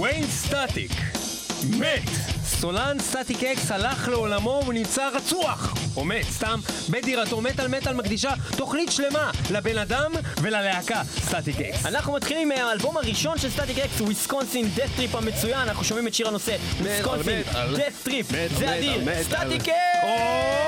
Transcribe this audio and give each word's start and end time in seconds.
ויין 0.00 0.26
סטטיק, 0.26 0.92
מת. 1.70 2.02
סולן 2.44 2.96
סטטיק 3.00 3.44
אקס 3.44 3.70
הלך 3.70 4.08
לעולמו 4.08 4.62
ונמצא 4.68 5.08
רצוח. 5.14 5.74
או 5.96 6.04
מת, 6.04 6.24
סתם, 6.30 6.60
בדירתו 6.90 7.40
מטאל 7.40 7.68
מטאל 7.68 7.94
מקדישה 7.94 8.30
תוכנית 8.56 8.92
שלמה 8.92 9.30
לבן 9.50 9.78
אדם 9.78 10.12
וללהקה 10.42 11.02
סטטיק 11.20 11.60
אקס. 11.60 11.86
אנחנו 11.86 12.12
מתחילים 12.12 12.48
מהאלבום 12.48 12.96
הראשון 12.96 13.38
של 13.38 13.50
סטטיק 13.50 13.78
אקס, 13.78 14.00
Wisconsin 14.00 14.68
Death 14.74 14.90
Trip 14.96 15.14
המצוין, 15.14 15.60
אנחנו 15.60 15.84
שומעים 15.84 16.06
את 16.08 16.14
שיר 16.14 16.28
הנושא, 16.28 16.56
Wisconsin. 16.80 17.42
Death 17.76 17.92
Trip, 18.02 18.26
זה 18.58 18.78
אדיר. 18.78 19.04
סטטיק 19.22 19.62
אקס! 19.62 20.63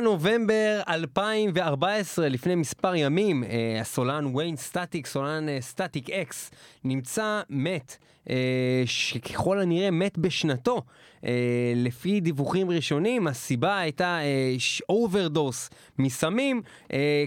לנובמבר 0.00 0.80
2014, 0.88 2.28
לפני 2.28 2.54
מספר 2.54 2.94
ימים, 2.94 3.44
אה, 3.44 3.80
הסולן 3.80 4.36
ויין 4.36 4.56
סטטיק, 4.56 5.06
סולן 5.06 5.48
אה, 5.48 5.60
סטטיק 5.60 6.10
אקס, 6.10 6.50
נמצא 6.84 7.40
מת, 7.50 7.96
אה, 8.30 8.82
שככל 8.86 9.60
הנראה 9.60 9.90
מת 9.90 10.18
בשנתו. 10.18 10.82
לפי 11.76 12.20
דיווחים 12.20 12.70
ראשונים, 12.70 13.26
הסיבה 13.26 13.78
הייתה 13.78 14.18
אוברדוס 14.88 15.70
מסמים. 15.98 16.62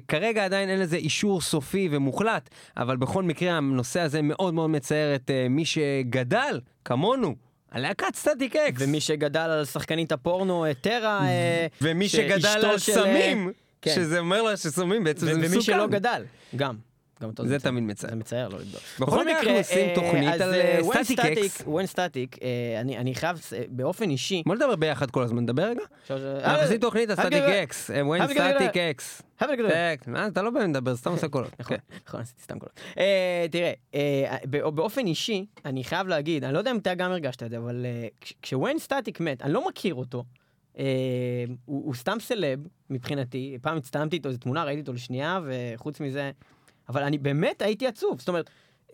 כרגע 0.08 0.46
עדיין 0.46 0.70
אין 0.70 0.80
לזה 0.80 0.98
אישור 0.98 1.42
סופי 1.42 1.90
ומוחלט, 1.92 2.50
אבל 2.78 2.98
בכל 2.98 3.24
מקרה 3.24 3.52
הנושא 3.58 4.00
הזה 4.00 4.22
מאוד 4.22 4.54
מאוד 4.54 4.70
מצער 4.70 5.16
את 5.16 5.32
מי 5.50 5.66
שגדל, 5.66 6.60
כמונו. 6.86 7.36
על 7.74 7.88
להקת 7.88 8.16
סטטיק 8.16 8.56
אקס. 8.56 8.82
ומי 8.82 9.02
שגדל 9.02 9.40
על 9.40 9.66
שחקנית 9.66 10.12
הפורנו 10.12 10.66
אה, 10.66 10.74
טרה, 10.74 11.28
אה, 11.28 11.68
ומי 11.82 12.10
שגדל 12.10 12.66
על 12.66 12.78
סמים, 12.78 13.48
אה, 13.48 13.54
כן. 13.82 13.96
שזה 13.96 14.20
אומר 14.20 14.42
לה 14.42 14.58
שסמים 14.58 15.04
בעצם 15.04 15.26
זה 15.26 15.34
מסוכן. 15.34 15.54
ומי 15.54 15.62
שלא 15.62 15.88
גדל, 15.88 16.26
גם. 16.56 16.76
גם 17.24 17.30
אותו 17.30 17.48
זה. 17.48 17.60
תמיד 17.60 17.84
מצער. 17.84 18.10
זה 18.10 18.16
מצער 18.16 18.50
לא 18.50 18.60
לבדוק. 18.60 18.82
בכל 19.00 19.22
מקרה, 19.26 19.38
אנחנו 19.40 19.52
עושים 19.52 19.96
תוכנית 19.96 20.42
על, 20.42 20.54
סטטיק 20.94 21.20
אקס. 21.20 21.62
ווין 21.66 21.86
סטטיק, 21.86 22.38
אני 23.00 23.16
חייב, 23.16 23.42
אה, 23.54 23.64
באופן 23.70 24.10
אישי, 24.10 24.44
בוא 24.46 24.56
נדבר 24.56 24.76
ביחד 24.76 25.12
כל 25.12 25.24
הזמן, 25.24 25.44
נדבר 25.44 25.64
רגע. 25.64 25.82
אנחנו 26.10 26.26
אה, 26.46 26.64
עושים 26.64 26.78
תוכנית 26.80 27.10
על 27.10 27.16
סטטיק 27.16 27.34
אקס, 27.44 27.92
אה, 27.92 28.02
סטטיק 28.28 28.78
אקס. 28.78 29.22
אתה 30.28 30.42
לא 30.42 30.50
באמת 30.50 30.70
מדבר, 30.70 30.96
סתם 30.96 31.12
עושה 31.12 31.28
קולות. 31.28 31.60
נכון, 31.60 31.78
כן. 31.78 31.98
נכון, 32.08 32.22
עשיתי 32.22 32.42
סתם 32.42 32.60
קולות. 32.60 32.80
אה, 32.98 33.46
תראה, 33.52 33.72
אה, 33.96 34.38
בא- 34.46 34.70
באופן 34.70 35.06
אישי, 35.08 35.46
אני 35.66 35.84
חייב 35.84 36.08
להגיד, 36.08 36.44
אני 36.44 36.54
לא 36.54 36.58
יודע 36.58 36.72
אם 36.72 36.78
אתה 36.78 36.94
גם 36.94 37.12
הרגשת 37.12 37.44
את 37.44 37.50
זה, 37.50 37.58
אבל 37.58 37.86
כש- 38.22 38.34
כשוויין 38.42 38.80
סטטיק 38.80 39.20
מת, 39.20 39.42
אני 39.42 39.54
לא 39.54 39.68
מכיר 39.68 39.96
אותו. 39.96 40.24
אה, 40.80 40.84
הוא 41.66 41.86
הוא 41.86 41.96
סתם 41.96 42.18
סלב 42.20 42.60
מבחינתי, 42.90 43.58
פעם 43.62 43.78
הצטלמתי 43.78 44.16
איתו 44.16 44.30
איזה 44.30 44.40
תמונה, 44.40 44.64
ראיתי 44.64 44.82
אותו 44.82 44.94
לשנייה, 44.94 45.40
וחוץ 45.46 46.00
מזה, 46.00 46.32
אבל 46.90 47.04
אני 47.04 47.18
באמת 47.18 47.62
הייתי 47.62 47.88
עצוב, 47.88 48.20
זאת 48.20 48.28
אומרת, 48.28 48.50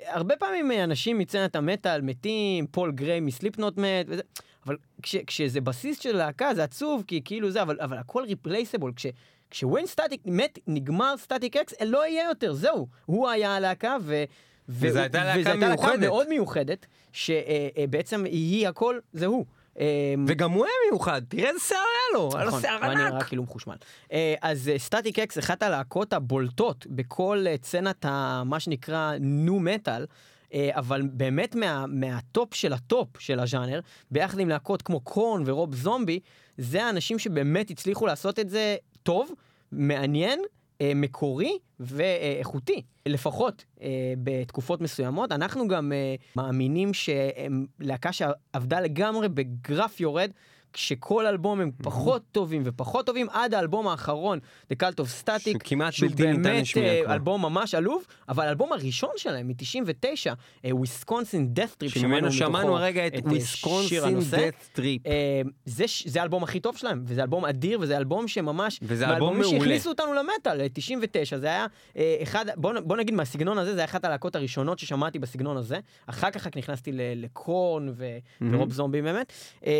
הרבה 0.06 0.36
פעמים 0.36 0.72
אה, 0.72 0.84
אנשים 0.84 1.18
מסצנת 1.18 1.56
המטאל 1.56 2.02
מתים, 2.02 2.68
פול 2.68 2.92
גריי 2.92 3.20
מסליפנוט 3.20 3.78
מת, 3.78 4.06
וזה, 4.08 4.22
אבל 4.66 4.78
כש, 5.02 5.16
כשזה 5.16 5.62
בסיס 5.62 6.00
של 6.00 6.16
להקה 6.16 6.54
זה 6.56 6.64
עצוב, 6.64 7.04
כי 7.08 7.22
כאילו 7.26 7.52
זה, 7.52 7.62
אבל, 7.62 7.78
אבל 7.82 7.98
הכל 7.98 8.24
replaceable, 8.24 8.94
כש... 8.96 9.06
כשוויין 9.52 9.86
סטטיק 9.86 10.22
מת, 10.26 10.60
נגמר 10.68 11.18
סטטיק 11.18 11.58
אקס, 11.58 11.74
לא 11.86 12.08
יהיה 12.08 12.28
יותר, 12.28 12.54
זהו. 12.54 12.88
הוא 13.06 13.30
היה 13.30 13.56
הלהקה, 13.56 13.98
ו... 14.02 14.24
וזו 14.70 15.00
הייתה 15.00 15.24
להקה 15.24 15.40
וזו 15.40 15.50
הייתה 15.50 15.68
להקה 15.70 15.82
מיוחדת. 15.84 16.00
מאוד 16.00 16.30
מיוחדת, 16.30 16.86
שבעצם 17.14 18.26
היא 18.26 18.68
הכל, 18.68 19.00
זה 19.14 19.26
הוא. 19.26 19.46
אה, 19.80 19.86
וגם 20.28 20.52
הוא 20.52 20.66
היה 20.66 20.74
מיוחד, 20.92 21.22
תראה 21.30 21.50
איזה 21.50 21.60
שיער 21.60 21.80
היה 21.80 22.20
לו, 22.20 22.30
היה 22.36 22.44
לו 22.44 22.48
נכון, 22.50 22.62
שיער 22.62 22.76
הוא 22.78 22.86
היה 22.86 22.94
נראה 22.96 23.08
ענק. 23.08 23.24
כאילו 23.24 23.44
מחושמל. 23.44 23.76
אה, 24.12 24.36
אז 24.42 24.72
Static-X, 24.78 25.40
אחת 25.40 25.64
הלהקות 25.64 26.14
הבולטות 26.14 26.88
בכל 26.90 27.46
אה, 27.48 27.56
סצנת 27.64 28.06
ה- 28.06 28.44
מה 28.46 28.60
שנקרא 28.60 29.12
nu 29.20 29.60
metal, 29.60 30.06
אה, 30.54 30.70
אבל 30.74 31.02
באמת 31.14 31.56
מה, 31.56 31.86
מהטופ 31.88 32.54
של 32.54 32.74
הטופ 32.74 33.08
של 33.20 33.40
הז'אנר, 33.40 33.80
ביחד 34.12 34.40
עם 34.40 34.50
להקות 34.50 34.82
כמו 34.82 35.00
Korn 35.00 35.44
ו 35.46 35.53
Rob 35.53 35.76
Zombie, 35.76 36.20
זה 36.58 36.84
האנשים 36.86 37.20
שבאמת 37.20 37.70
הצליחו 37.70 38.06
לעשות 38.08 38.40
את 38.40 38.50
זה 38.50 38.76
טוב, 39.04 39.32
מעניין. 39.72 40.40
אה, 40.82 40.92
מקורי 40.96 41.58
ואיכותי, 41.80 42.82
לפחות 43.06 43.66
אה, 43.82 43.88
בתקופות 44.24 44.82
מסוימות. 44.82 45.32
אנחנו 45.32 45.68
גם 45.68 45.92
אה, 45.92 46.16
מאמינים 46.36 46.94
שהם 46.94 47.66
להקה 47.80 48.14
שעבדה 48.14 48.80
לגמרי 48.80 49.30
בגרף 49.30 50.00
יורד. 50.00 50.32
כשכל 50.74 51.26
אלבום 51.26 51.62
הם 51.62 51.72
פחות 51.84 52.22
טובים 52.32 52.62
ופחות 52.66 53.06
טובים 53.06 53.28
עד 53.30 53.54
האלבום 53.54 53.88
האחרון, 53.88 54.40
The 54.74 54.76
Cult 54.76 54.96
of 54.96 55.24
Static, 55.24 55.68
שהוא 55.92 56.10
בלתי 56.10 56.28
ניתן 56.28 56.42
באמת 56.42 56.62
לשמיעה 56.62 57.06
אה. 57.06 57.14
אלבום 57.14 57.42
ממש 57.42 57.76
עלוב, 57.76 58.04
אבל 58.30 58.46
האלבום 58.46 58.74
הראשון 58.74 59.10
שלהם 59.18 59.48
מ-99, 59.48 60.34
Wisconsin 60.72 61.54
Death 61.54 61.70
Trip, 61.78 61.94
שממנו 61.94 62.32
שמענו 62.32 62.78
הרגע 62.78 63.08
את 63.08 63.14
אה, 63.14 63.20
Wisconsin. 63.26 64.20
Death 64.32 64.70
Trip. 64.74 65.08
אה, 65.08 65.42
זה, 65.66 66.20
האלבום 66.20 66.44
הכי 66.44 66.60
טוב 66.60 66.78
שלהם, 66.78 67.04
וזה 67.06 67.22
אלבום 67.22 67.46
אדיר, 67.46 67.80
וזה 67.82 67.98
אלבום 67.98 68.28
שממש... 68.28 68.80
וזה 68.82 69.10
אלבום 69.10 69.40
מעולה. 69.40 69.60
שהכניסו 69.60 69.90
אותנו 69.90 70.14
למטאל, 70.14 70.62
אה, 70.62 70.68
99, 70.74 71.38
זה 71.38 71.48
היה 71.48 71.66
אה, 71.98 72.18
אחד, 72.24 72.46
בוא, 72.56 72.74
בוא 72.84 72.98
נגיד 72.98 73.16
מהסגנון 73.16 73.58
הזה, 73.58 73.74
זה 73.74 73.80
היה 73.80 73.86
אחת 73.86 74.06
הלהקות 74.06 74.36
הראשונות 74.36 74.80
ששמעתי 74.80 75.20
בסגנון 75.20 75.58
הזה, 75.58 75.80
אחר 76.08 76.32
כך 76.32 76.48
נכנסתי 76.58 76.92
ל 76.94 77.14
Korn 77.14 77.94
ו 78.42 78.49
Rob 78.49 78.72
Zombie 78.72 79.02
באמת, 79.02 79.34
אה, 79.66 79.72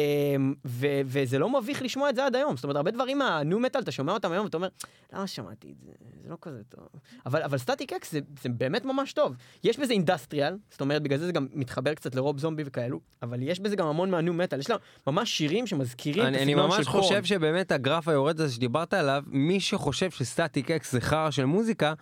ו- 0.80 1.02
וזה 1.06 1.40
לא 1.40 1.62
מביך 1.62 1.82
לשמוע 1.82 2.10
את 2.10 2.16
זה 2.16 2.26
עד 2.26 2.36
היום, 2.36 2.56
זאת 2.56 2.64
אומרת, 2.64 2.76
הרבה 2.76 2.92
דברים 2.92 3.18
מה 3.18 3.39
nu 3.39 3.60
metal, 3.60 3.82
אתה 3.82 3.92
שומע 3.92 4.14
אותם 4.14 4.32
היום 4.32 4.46
ואתה 4.46 4.58
אומר, 4.58 4.68
למה 5.14 5.28
שמעתי 5.28 5.72
את 5.72 5.82
זה, 5.86 5.92
זה 6.24 6.30
לא 6.30 6.38
כזה 6.42 6.62
טוב. 6.70 6.88
אבל, 7.26 7.42
אבל 7.42 7.58
Static-X 7.58 8.12
זה, 8.12 8.20
זה 8.42 8.50
באמת 8.50 8.86
ממש 8.86 9.14
טוב. 9.14 9.36
יש 9.64 9.80
בזה 9.80 9.94
industrial, 9.94 10.58
זאת 10.72 10.82
אומרת, 10.82 11.02
בגלל 11.02 11.20
זה 11.20 11.26
זה 11.26 11.32
גם 11.32 11.48
מתחבר 11.54 11.94
קצת 11.94 12.16
ל 12.16 12.22
Rob 12.22 12.40
Zombie 12.40 12.64
וכאלו, 12.66 13.00
אבל 13.22 13.42
יש 13.42 13.60
בזה 13.60 13.76
גם 13.76 13.88
המון 13.88 14.12
מה 14.12 14.23
nu 14.23 14.34
metal, 14.34 14.60
יש 14.60 14.70
לה 14.70 14.76
ממש 15.08 15.38
שירים 15.38 15.68
שמזכירים 15.68 16.24
את 16.24 16.28
אני, 16.28 16.38
אני 16.38 16.52
הסגנון 16.52 16.70
ממש 16.70 16.86
של 16.86 16.92
Korn. 16.92 17.04
חושב 17.04 17.24
שבאמת 17.24 17.72
הגרף 17.72 18.08
היורד 18.08 18.42
הזה 18.42 18.54
שדיברת 18.54 18.94
עליו, 18.94 19.24
מי 19.28 19.60
שחושב 19.60 20.12
ש 20.12 20.72
Static-X 20.72 20.92
זה 20.92 21.02
חרא 21.02 21.32
של 21.32 21.46
מוזיקה, 21.46 21.94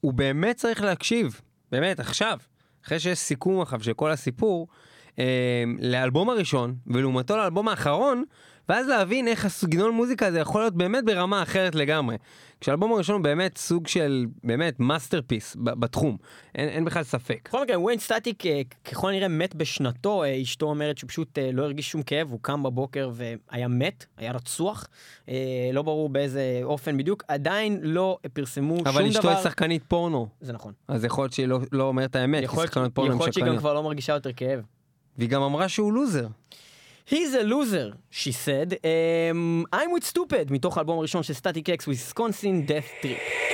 הוא 0.00 0.12
באמת 0.12 0.56
צריך 0.56 0.82
להקשיב, 0.82 1.40
באמת, 1.72 2.00
עכשיו, 2.00 2.38
אחרי 2.84 3.00
שיש 3.00 3.18
סיכום 3.18 3.60
עכשיו 3.60 3.82
של 3.82 3.92
כל 3.92 4.10
הסיפור, 4.10 4.68
לאלבום 5.78 6.30
הראשון, 6.30 6.74
ולעומתו 6.86 7.36
לאלבום 7.36 7.68
האחרון, 7.68 8.24
ואז 8.70 8.88
להבין 8.88 9.28
איך 9.28 9.44
הסגנון 9.44 9.94
מוזיקה 9.94 10.26
הזה 10.26 10.38
יכול 10.38 10.60
להיות 10.60 10.74
באמת 10.74 11.04
ברמה 11.04 11.42
אחרת 11.42 11.74
לגמרי. 11.74 12.16
כשהאלבום 12.60 12.92
הראשון 12.92 13.14
הוא 13.14 13.22
באמת 13.22 13.58
סוג 13.58 13.86
של, 13.86 14.26
באמת, 14.44 14.80
masterpiece 14.80 15.56
בתחום, 15.60 16.16
אין, 16.54 16.68
אין 16.68 16.84
בכלל 16.84 17.02
ספק. 17.02 17.48
בכל 17.48 17.62
מקרה, 17.62 17.78
Wayne 17.78 17.98
Static 17.98 18.46
אה, 18.46 18.60
ככל 18.84 19.08
הנראה 19.08 19.28
מת 19.28 19.54
בשנתו, 19.54 20.24
אה, 20.24 20.42
אשתו 20.42 20.66
אומרת 20.66 20.98
שהוא 20.98 21.08
פשוט 21.08 21.38
אה, 21.38 21.50
לא 21.52 21.62
הרגיש 21.62 21.90
שום 21.90 22.02
כאב, 22.02 22.30
הוא 22.30 22.38
קם 22.42 22.62
בבוקר 22.62 23.10
והיה 23.12 23.68
מת, 23.68 24.06
היה 24.16 24.32
רצוח, 24.32 24.88
לא 25.72 25.82
ברור 25.82 26.08
באיזה 26.08 26.60
אופן 26.62 26.96
בדיוק, 26.96 27.22
עדיין 27.28 27.80
לא 27.82 28.18
פרסמו 28.32 28.74
שום 28.74 28.84
דבר. 28.84 28.90
אבל 28.90 29.06
אשתו 29.06 29.28
היא 29.30 29.38
שחקנית 29.42 29.82
פורנו, 29.88 30.28
זה 30.40 30.52
נכון. 30.52 30.72
אז 30.88 31.04
יכול 31.04 31.24
להיות 31.24 31.32
שהיא 31.32 31.46
לא, 31.46 31.60
לא 31.72 31.84
אומרת 31.84 32.10
את 32.10 32.16
האמת, 32.16 32.42
יכול 32.42 32.64
להיות 32.96 33.32
שהיא 33.32 33.44
גם. 33.44 33.58
כבר 33.58 33.74
לא 33.74 33.82
מרגישה 33.82 34.12
יותר 34.12 34.32
כאב. 34.32 34.60
והיא 35.18 35.28
גם 35.28 35.42
אמרה 35.42 35.68
שהוא 35.68 35.92
לוזר. 35.92 36.26
He's 37.10 37.34
a 37.34 37.42
loser, 37.44 37.96
she 38.10 38.32
said. 38.32 38.72
Um, 38.72 39.64
I'm 39.74 39.90
with 39.90 40.06
stupid, 40.12 40.50
מתוך 40.52 40.76
האלבום 40.78 40.98
הראשון 40.98 41.22
של 41.22 41.32
Static-X, 41.32 41.86
Wisconsin 41.86 42.66
death 42.68 43.04
trip. 43.04 43.50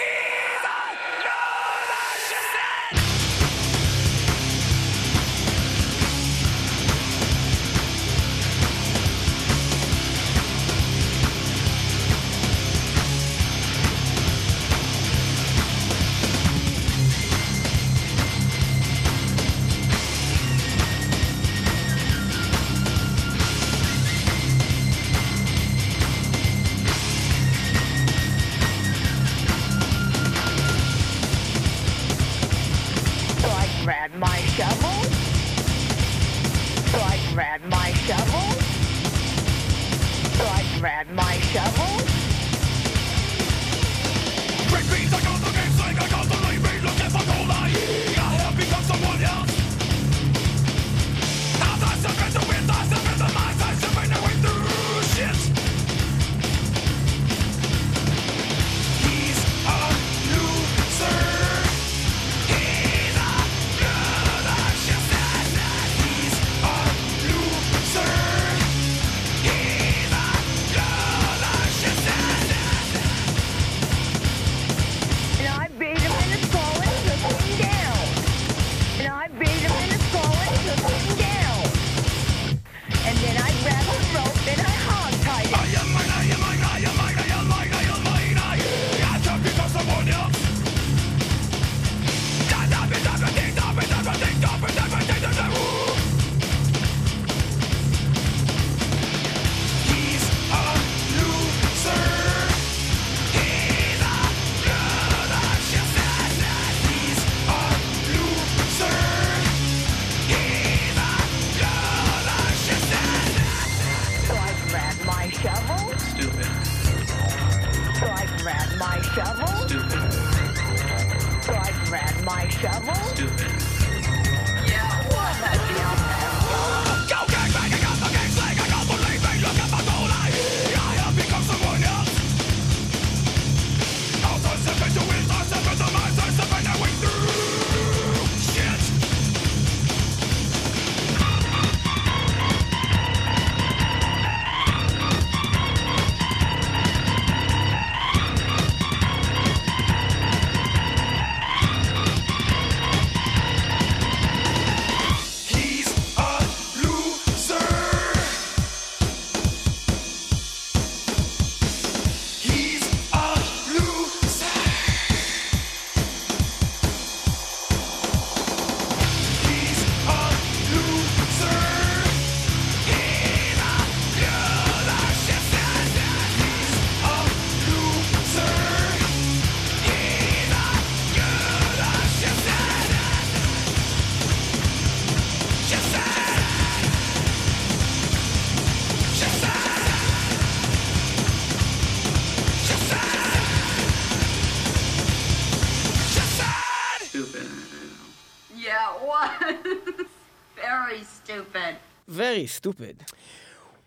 Very 202.37 202.65
stupid. 202.65 203.13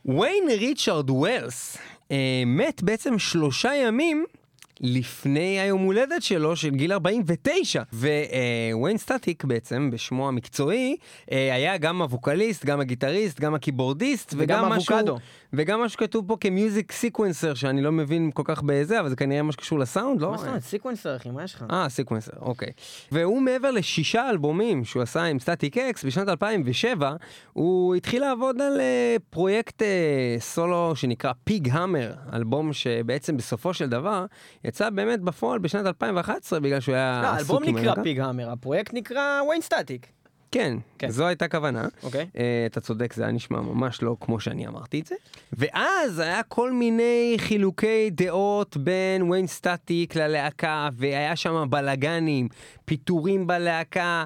Wayne 0.06 0.44
Richard 0.60 1.10
Wells 1.10 1.78
מת 2.46 2.84
בעצם 2.84 3.20
שלושה 3.20 3.76
ימים 3.76 4.26
לפני 4.82 5.60
היום 5.60 5.82
הולדת 5.82 6.24
שלו, 6.24 6.56
של 6.56 6.70
גיל 6.70 6.94
49. 6.94 7.84
Wayne 8.74 8.98
Static 8.98 9.44
בעצם, 9.44 9.90
בשמו 9.92 10.28
המקצועי, 10.28 10.96
אה, 11.32 11.56
היה 11.56 11.78
גם 11.78 12.02
הווקליסט, 12.02 12.66
גם 12.66 12.80
הגיטריסט, 12.80 13.40
גם 13.40 13.54
ה 13.56 13.62
keyboardist, 13.62 14.34
וגם 14.38 14.64
וגם 14.64 14.72
משהו... 14.72 14.96
אבוקדו. 14.96 15.18
וגם 15.54 15.80
מה 15.80 15.90
שכתוב 15.90 16.28
פה 16.28 16.38
כ 16.40 16.55
music 16.55 16.92
sequencer, 16.92 17.54
שאני 17.54 17.82
לא 17.82 17.92
מבין 17.92 18.32
כל 18.34 18.44
כך 18.46 18.62
בזה, 18.66 19.00
אבל 19.00 19.10
זה 19.10 19.16
כנראה 19.16 19.42
מה 19.42 19.52
שקשור 19.52 19.80
לסאונד, 19.80 20.22
לא? 20.22 20.32
מה 20.32 20.38
זאת 20.38 20.48
אומרת? 20.48 20.64
sequencer, 20.64 21.16
אחי, 21.16 21.30
מה 21.30 21.44
יש 21.44 21.56
לך? 21.56 21.66
אה, 21.72 21.90
sequencer, 21.90 22.32
אוקיי. 22.42 22.70
והוא 23.12 23.42
מעבר 23.42 23.72
לשישה 23.72 24.30
אלבומים 24.30 24.86
שהוא 24.86 25.04
עשה 25.04 25.24
עם 25.24 25.40
Static-X, 25.40 26.06
בשנת 26.06 26.30
2007, 26.30 27.16
הוא 27.54 27.96
התחיל 27.96 28.22
לעבוד 28.22 28.62
על 28.62 28.80
אה, 28.80 29.16
פרויקט 29.30 29.82
אה, 29.82 30.36
סולו 30.40 30.96
שנקרא 30.96 31.32
Pighammer, 31.44 32.14
אלבום 32.34 32.74
שבעצם 32.74 33.38
בסופו 33.38 33.74
של 33.74 33.90
דבר 33.90 34.26
יצא 34.64 34.90
באמת 34.90 35.22
בפועל 35.22 35.60
בשנת 35.60 35.86
2011, 35.86 36.60
בגלל 36.60 36.80
שהוא 36.80 36.96
היה 36.96 37.22
לא, 37.24 37.28
האלבום 37.28 37.64
נקרא. 37.64 38.04
Pig 38.04 38.20
hammer, 38.20 38.52
הפרויקט 38.52 38.94
נקרא 38.94 39.42
Wayne 39.50 39.62
Static. 39.62 40.19
כן, 40.52 40.78
כן. 41.00 41.10
זו 41.10 41.28
הייתה 41.28 41.48
כוונה. 41.48 41.88
אוקיי. 42.04 42.26
אה, 42.38 42.64
אתה 42.66 42.82
צודק, 42.82 43.14
זה 43.14 43.24
היה 43.24 43.32
נשמע 43.32 43.62
ממש 43.62 44.02
לא 44.02 44.16
כמו 44.22 44.40
שאני 44.40 44.68
אמרתי 44.68 45.00
את 45.00 45.06
זה. 45.06 45.16
ואז 45.54 46.20
היה 46.20 46.44
כל 46.44 46.72
מיני 46.72 47.36
חילוקי 47.38 48.10
דעות 48.10 48.78
בין 48.78 49.22
Wayne 49.32 49.48
Static 49.48 50.16
ללהקה, 50.16 50.90
והיה 50.98 51.36
שם 51.36 51.66
בלאגנים, 51.70 52.48
פיטורים 52.86 53.48
בלהקה, 53.48 54.24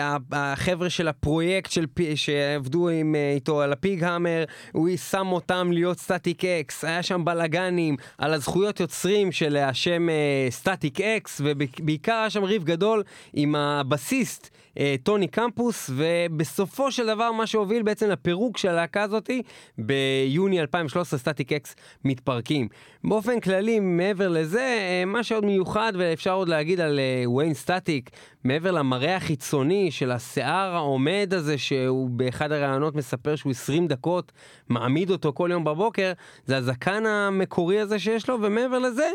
ה- 0.00 0.16
החבר'ה 0.32 0.90
של 0.90 1.08
הפרויקט 1.08 1.70
של, 1.70 1.86
פי- 1.94 2.16
שעבדו 2.16 2.88
עם, 2.88 3.14
אה, 3.14 3.32
איתו 3.34 3.60
על 3.60 3.72
ה 3.72 4.04
Pighammer, 4.04 4.44
הוא 4.72 4.88
שם 5.10 5.26
אותם 5.32 5.68
להיות 5.72 5.98
Static-X, 5.98 6.84
היה 6.84 7.02
שם 7.02 7.24
בלאגנים 7.24 7.96
על 8.18 8.34
הזכויות 8.34 8.80
יוצרים 8.80 9.32
של 9.32 9.56
השם 9.56 10.08
Static-X, 10.50 11.40
ובעיקר 11.44 12.12
היה 12.14 12.30
שם 12.30 12.44
ריב 12.44 12.64
גדול 12.64 13.02
עם 13.34 13.54
הבסיסט. 13.54 14.50
אה, 14.78 14.94
Tony 15.02 15.28
Campos, 15.28 15.90
ובסופו 15.94 16.92
של 16.92 17.06
דבר 17.06 17.32
מה 17.32 17.46
שהוביל 17.46 17.82
בעצם 17.82 18.08
לפירוק 18.08 18.58
של 18.58 18.68
הלהקה 18.68 19.02
הזאתי, 19.02 19.42
ביוני 19.78 20.60
2013 20.60 21.18
Static-X 21.18 21.76
מתפרקים. 22.04 22.68
באופן 23.04 23.40
כללי, 23.40 23.80
מעבר 23.80 24.28
לזה, 24.28 24.60
אה, 24.60 25.04
מה 25.06 25.22
שעוד 25.22 25.44
מיוחד 25.44 25.92
ואפשר 25.96 26.32
עוד 26.32 26.48
להגיד 26.48 26.80
על 26.80 26.98
אה, 26.98 27.30
ויין 27.30 27.54
סטטיק, 27.54 28.10
מעבר 28.44 28.70
למראה 28.70 29.16
החיצוני 29.16 29.90
של 29.90 30.10
השיער 30.10 30.74
העומד 30.74 31.32
הזה, 31.36 31.58
שהוא 31.58 32.10
באחד 32.10 32.52
הראיונות 32.52 32.94
מספר 32.94 33.36
שהוא 33.36 33.50
20 33.50 33.86
דקות 33.86 34.32
מעמיד 34.68 35.10
אותו 35.10 35.32
כל 35.32 35.48
יום 35.52 35.64
בבוקר, 35.64 36.12
זה 36.46 36.56
הזקן 36.56 37.06
המקורי 37.06 37.80
הזה 37.80 37.98
שיש 37.98 38.28
לו, 38.28 38.38
ומעבר 38.42 38.78
לזה, 38.78 39.08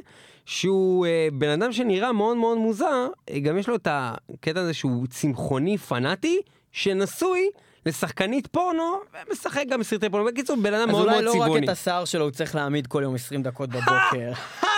שהוא 0.46 1.06
אה, 1.06 1.28
בן 1.34 1.50
אדם 1.50 1.72
שנראה 1.72 2.12
מאוד 2.12 2.38
מאוד 2.38 2.58
מוזר, 2.58 3.08
אה, 3.30 3.40
גם 3.40 3.58
יש 3.58 3.70
לו 3.70 3.76
את 3.76 3.88
הקטע 3.92 4.60
הזה 4.60 4.74
שהוא 4.74 5.08
צמחוני 5.08 5.78
פנאטי, 5.78 6.40
שנשוי 6.72 7.50
לשחקנית 7.86 8.48
פורנו, 8.48 9.00
ומשחק 9.30 9.64
גם 9.70 9.80
בסרטי 9.80 10.10
פורנו. 10.10 10.26
בקיצור, 10.26 10.58
בן 10.62 10.74
אדם 10.74 10.90
אז 10.90 10.96
מאוד 10.96 11.02
אולי 11.04 11.14
מאוד 11.14 11.24
לא 11.24 11.32
רק 11.32 11.38
צבעוני. 11.38 11.66
את 11.66 11.70
השיער 11.70 12.06
שלו 12.06 12.24
הוא 12.24 12.32
צריך 12.32 12.56
להעמיד 12.56 12.88
כל 12.88 13.02
יום 13.04 13.16
20 13.16 13.44
דקות 13.44 13.70
בבוקר. 13.70 14.32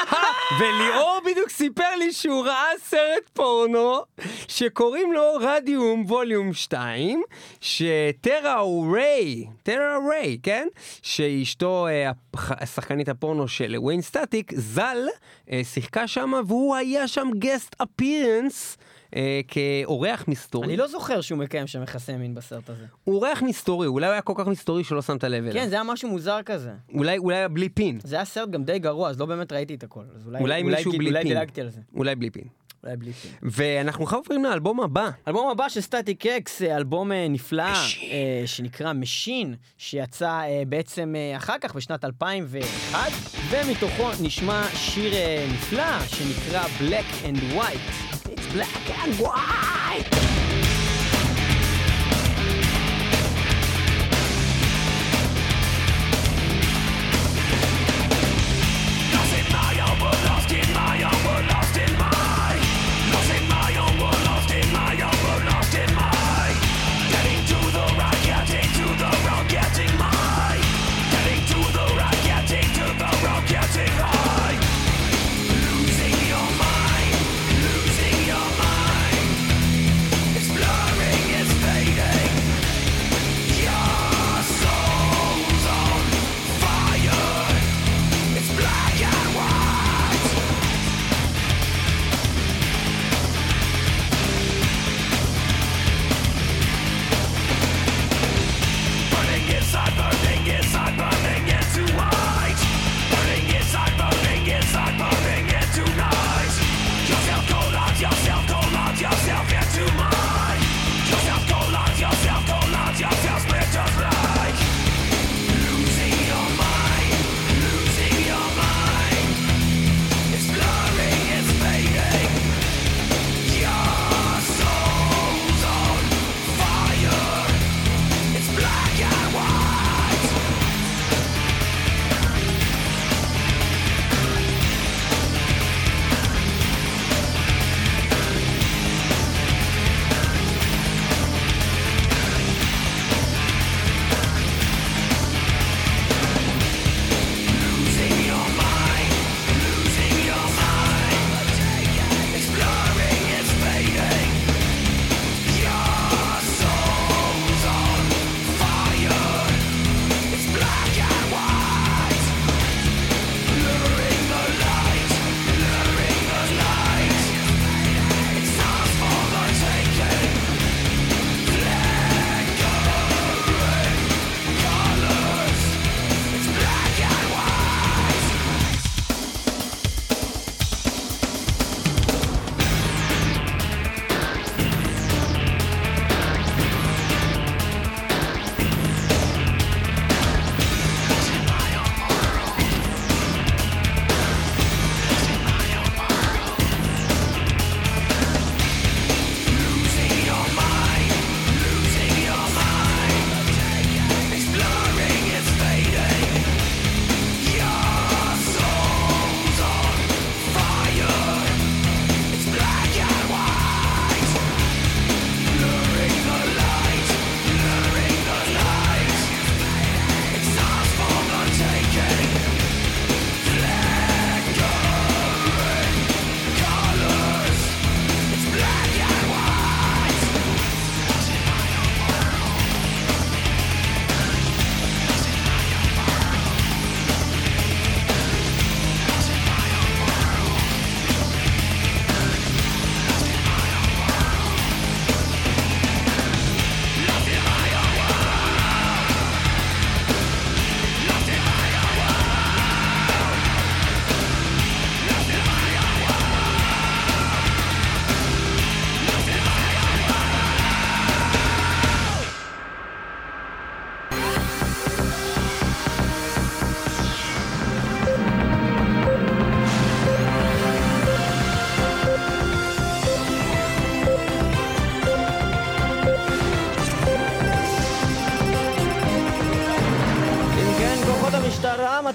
וליאור 0.59 1.19
בדיוק 1.25 1.49
סיפר 1.49 1.95
לי 1.97 2.11
שהוא 2.13 2.45
ראה 2.45 2.67
סרט 2.83 3.29
פורנו 3.33 3.99
שקוראים 4.47 5.13
לו 5.13 5.33
רדיום 5.39 6.05
ווליום 6.07 6.53
2, 6.53 7.23
שטרה 7.61 8.61
ריי, 8.93 9.45
טרה 9.63 9.97
ריי, 10.09 10.37
כן? 10.43 10.67
שאשתו, 11.01 11.87
אה, 11.87 12.09
הפח- 12.09 12.65
שחקנית 12.65 13.09
הפורנו 13.09 13.47
של 13.47 13.75
ויין 13.85 14.01
סטטיק, 14.01 14.51
ז"ל, 14.55 15.07
אה, 15.51 15.61
שיחקה 15.63 16.07
שם 16.07 16.31
והוא 16.47 16.75
היה 16.75 17.07
שם 17.07 17.27
גסט 17.39 17.75
אפירנס. 17.81 18.77
כאורח 19.47 20.25
מסתורי. 20.27 20.67
אני 20.67 20.77
לא 20.77 20.87
זוכר 20.87 21.21
שהוא 21.21 21.39
מקיים 21.39 21.67
שם 21.67 21.83
יחסי 21.83 22.17
מין 22.17 22.35
בסרט 22.35 22.69
הזה. 22.69 22.85
הוא 23.03 23.15
אורח 23.15 23.41
מסתורי, 23.41 23.87
אולי 23.87 24.05
הוא 24.05 24.11
היה 24.13 24.21
כל 24.21 24.33
כך 24.37 24.47
מסתורי 24.47 24.83
שלא 24.83 25.01
שמת 25.01 25.23
לב 25.23 25.43
אליו. 25.43 25.53
כן, 25.53 25.69
זה 25.69 25.75
היה 25.75 25.83
משהו 25.83 26.09
מוזר 26.09 26.39
כזה. 26.45 26.71
אולי 26.93 27.17
אולי 27.17 27.37
היה 27.37 27.47
בלי 27.47 27.69
פין. 27.69 27.99
זה 28.03 28.15
היה 28.15 28.25
סרט 28.25 28.49
גם 28.49 28.63
די 28.63 28.79
גרוע, 28.79 29.09
אז 29.09 29.19
לא 29.19 29.25
באמת 29.25 29.51
ראיתי 29.51 29.75
את 29.75 29.83
הכל. 29.83 30.03
אולי, 30.25 30.39
אולי 30.41 30.63
מישהו 30.63 30.91
גיל- 30.91 30.99
בלי 30.99 31.09
אולי 31.09 31.23
פין. 31.23 31.33
דילגתי 31.33 31.61
על 31.61 31.69
זה. 31.69 31.81
אולי 31.95 32.15
בלי 32.15 32.29
פין. 32.29 32.43
אולי 32.83 32.97
בלי 32.97 33.13
פין. 33.13 33.31
ואנחנו 33.41 34.03
עכשיו 34.03 34.19
עוברים 34.19 34.43
לאלבום 34.45 34.81
הבא. 34.81 35.09
אלבום 35.27 35.49
הבא 35.51 35.69
של 35.69 35.81
Static-X, 35.81 36.61
אה, 36.61 36.77
אלבום 36.77 37.11
אה, 37.11 37.27
נפלא. 37.29 37.63
אה, 37.63 37.73
שנקרא 38.45 38.93
Machine, 38.93 39.55
שיצא 39.77 40.29
אה, 40.41 40.63
בעצם 40.67 41.13
אה, 41.17 41.37
אחר 41.37 41.55
כך 41.61 41.75
בשנת 41.75 42.05
2001, 42.05 43.11
ומתוכו 43.49 44.09
נשמע 44.23 44.63
שיר 44.73 45.13
אה, 45.13 45.45
נפלא 45.53 45.99
שנקרא 46.07 46.63
Black 46.79 47.25
and 47.25 47.57
White. 47.57 48.02
Black 48.53 49.03
and 49.07 49.15
white! 49.15 50.32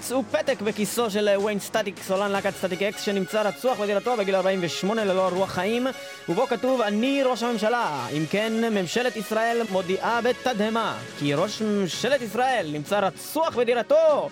מצאו 0.08 0.22
פתק 0.22 0.62
בכיסו 0.62 1.10
של 1.10 1.28
אה, 1.28 1.40
Wayne 1.40 1.58
Static, 1.58 2.02
סולן 2.02 2.30
להקת 2.30 2.54
Static-X, 2.54 3.00
שנמצא 3.02 3.42
רצוח 3.42 3.80
בדירתו 3.80 4.16
בגיל 4.16 4.34
48 4.36 5.04
ללא 5.04 5.28
רוח 5.28 5.50
חיים, 5.50 5.86
ובו 6.28 6.46
כתוב 6.46 6.80
אני 6.80 7.22
ראש 7.22 7.42
הממשלה. 7.42 8.06
אם 8.12 8.24
כן, 8.30 8.52
ממשלת 8.74 9.16
ישראל 9.16 9.62
מודיעה 9.70 10.20
בתדהמה 10.20 10.98
כי 11.18 11.34
ראש 11.34 11.62
ממשלת 11.62 12.22
ישראל 12.22 12.70
נמצא 12.72 12.98
רצוח 12.98 13.56
בדירתו 13.56 14.28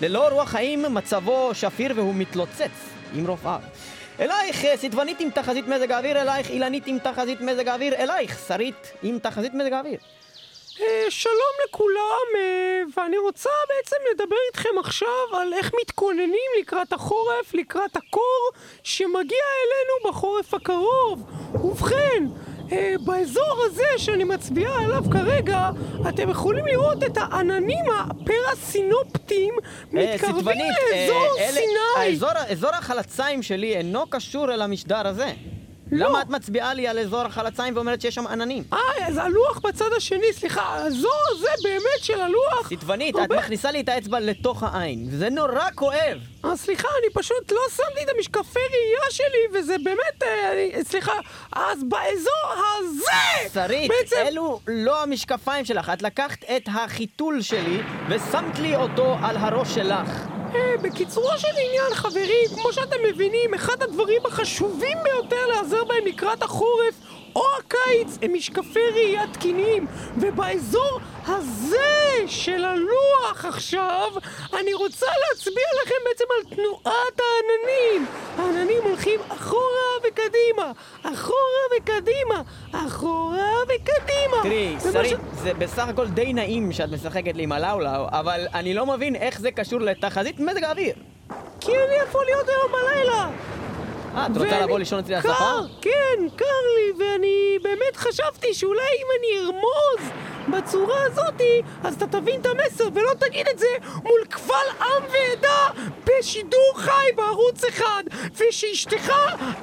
ללא 0.00 0.28
רוח 0.28 0.48
חיים, 0.48 0.82
מצבו 0.82 1.50
שפיר 1.54 1.92
והוא 1.96 2.14
מתלוצץ 2.14 2.90
עם 3.14 3.26
רופאיו. 3.26 3.60
אלייך, 4.20 4.64
אה, 4.64 4.76
סטבנית 4.76 5.20
עם 5.20 5.30
תחזית 5.30 5.68
מזג 5.68 5.92
האוויר, 5.92 6.22
אלייך 6.22 6.50
אילנית 6.50 6.86
עם 6.86 6.98
תחזית 6.98 7.40
מזג 7.40 7.68
האוויר, 7.68 7.94
אלייך 7.94 8.38
שרית 8.48 8.92
עם 9.02 9.18
תחזית 9.18 9.54
מזג 9.54 9.72
האוויר. 9.72 9.98
אה, 10.80 11.10
שלום 11.10 11.54
לכולם, 11.68 12.26
אה, 12.38 12.82
ואני 12.96 13.18
רוצה 13.18 13.50
בעצם 13.68 13.96
לדבר 14.12 14.36
איתכם 14.48 14.78
עכשיו 14.78 15.36
על 15.40 15.52
איך 15.54 15.72
מתכוננים 15.80 16.50
לקראת 16.60 16.92
החורף, 16.92 17.54
לקראת 17.54 17.96
הקור 17.96 18.50
שמגיע 18.82 19.44
אלינו 19.62 20.10
בחורף 20.10 20.54
הקרוב. 20.54 21.22
ובכן, 21.54 22.24
אה, 22.72 22.94
באזור 23.00 23.62
הזה 23.66 23.86
שאני 23.96 24.24
מצביעה 24.24 24.84
עליו 24.84 25.04
כרגע, 25.12 25.70
אתם 26.08 26.30
יכולים 26.30 26.66
לראות 26.66 27.04
את 27.04 27.16
העננים 27.16 27.84
הפרסינופטיים 27.98 29.54
מתקרבים 29.92 30.58
לאזור 30.92 31.26
סיני. 31.50 31.72
האזור, 31.96 32.30
אזור 32.50 32.70
החלציים 32.70 33.42
שלי 33.42 33.76
אינו 33.76 34.06
קשור 34.10 34.54
אל 34.54 34.62
המשדר 34.62 35.06
הזה. 35.06 35.32
לא. 35.92 36.08
למה 36.08 36.22
את 36.22 36.28
מצביעה 36.28 36.74
לי 36.74 36.88
על 36.88 36.98
אזור 36.98 37.20
החלציים 37.20 37.76
ואומרת 37.76 38.00
שיש 38.00 38.14
שם 38.14 38.26
עננים? 38.26 38.64
אה, 38.72 38.78
אז 39.06 39.16
הלוח 39.16 39.58
בצד 39.64 39.92
השני, 39.96 40.32
סליחה, 40.32 40.62
האזור 40.62 41.20
הזה 41.30 41.48
באמת 41.62 42.02
של 42.02 42.20
הלוח... 42.20 42.72
סטבנית, 42.74 43.16
את 43.24 43.32
מכניסה 43.32 43.70
לי 43.70 43.80
את 43.80 43.88
האצבע 43.88 44.20
לתוך 44.20 44.62
העין, 44.62 45.06
וזה 45.10 45.30
נורא 45.30 45.70
כואב. 45.74 46.18
אה, 46.44 46.56
סליחה, 46.56 46.88
אני 47.02 47.12
פשוט 47.14 47.52
לא 47.52 47.60
שמתי 47.76 48.02
את 48.04 48.08
המשקפי 48.16 48.58
ראייה 48.58 49.10
שלי, 49.10 49.58
וזה 49.58 49.76
באמת, 49.84 50.22
אה, 50.22 50.52
אני, 50.52 50.84
סליחה, 50.84 51.12
אז 51.52 51.78
באזור 51.88 52.52
הזה! 52.52 53.50
שרית, 53.54 53.90
בעצם, 53.90 54.16
אלו 54.26 54.60
לא 54.68 55.02
המשקפיים 55.02 55.64
שלך. 55.64 55.90
את 55.90 56.02
לקחת 56.02 56.44
את 56.56 56.62
החיתול 56.74 57.42
שלי 57.42 57.82
ושמת 58.08 58.58
לי 58.58 58.76
אותו 58.76 59.16
על 59.22 59.36
הראש 59.36 59.74
שלך. 59.74 60.37
אה, 60.54 60.76
בקיצורו 60.82 61.38
של 61.38 61.48
עניין, 61.68 61.94
חברים, 61.94 62.48
כמו 62.54 62.72
שאתם 62.72 62.96
מבינים, 63.08 63.54
אחד 63.54 63.82
הדברים 63.82 64.22
החשובים 64.26 64.98
ביותר 65.04 65.46
להיעזר 65.48 65.84
בהם 65.84 66.06
לקראת 66.06 66.42
החורף 66.42 66.94
או 67.38 67.44
הקיץ 67.58 68.18
הם 68.22 68.34
משקפי 68.34 68.80
ראייה 68.94 69.22
תקינים, 69.32 69.86
ובאזור 70.16 70.98
הזה 71.26 71.78
של 72.26 72.64
הלוח 72.64 73.44
עכשיו, 73.44 74.10
אני 74.60 74.74
רוצה 74.74 75.06
להצביע 75.06 75.64
לכם 75.84 75.94
בעצם 76.08 76.24
על 76.36 76.56
תנועת 76.56 77.20
העננים. 77.20 78.06
העננים 78.38 78.82
הולכים 78.84 79.20
אחורה 79.28 79.62
וקדימה, 80.08 80.72
אחורה 81.02 81.36
וקדימה, 81.76 82.42
אחורה 82.72 83.38
וקדימה. 83.64 84.42
תראי, 84.42 84.76
שרית, 84.92 85.10
ש- 85.10 85.42
זה 85.42 85.54
בסך 85.54 85.88
הכל 85.88 86.06
די 86.06 86.32
נעים 86.32 86.72
שאת 86.72 86.90
משחקת 86.90 87.34
לי 87.36 87.42
עם 87.42 87.52
הלאולאו, 87.52 88.06
אבל 88.10 88.46
אני 88.54 88.74
לא 88.74 88.86
מבין 88.86 89.16
איך 89.16 89.40
זה 89.40 89.50
קשור 89.50 89.80
לתחזית 89.80 90.40
מזג 90.40 90.64
האוויר. 90.64 90.94
כי 91.60 91.72
אני 91.72 91.94
יכול 92.08 92.24
להיות 92.24 92.48
היום 92.48 92.72
בלילה. 92.72 93.28
אה, 94.16 94.26
את 94.26 94.36
רוצה 94.36 94.60
לבוא 94.60 94.78
לישון 94.78 94.98
אצלי 94.98 95.14
על 95.14 95.22
קר, 95.22 95.30
הספה? 95.30 95.44
כן, 95.80 96.28
קר 96.36 96.44
לי, 96.44 96.92
ואני 97.04 97.58
באמת 97.62 97.87
חשבתי 97.96 98.54
שאולי 98.54 98.82
אם 98.98 99.06
אני 99.18 99.46
ארמוז 99.46 100.12
בצורה 100.48 101.04
הזאתי, 101.04 101.62
אז 101.84 101.94
אתה 101.94 102.06
תבין 102.06 102.40
את 102.40 102.46
המסר 102.46 102.84
ולא 102.94 103.14
תגיד 103.18 103.48
את 103.48 103.58
זה 103.58 103.66
מול 104.02 104.20
קבל 104.28 104.68
עם 104.80 105.02
ועדה 105.10 105.68
בשידור 106.04 106.72
חי 106.76 107.12
בערוץ 107.16 107.64
אחד, 107.64 108.02
ושאשתך 108.36 109.12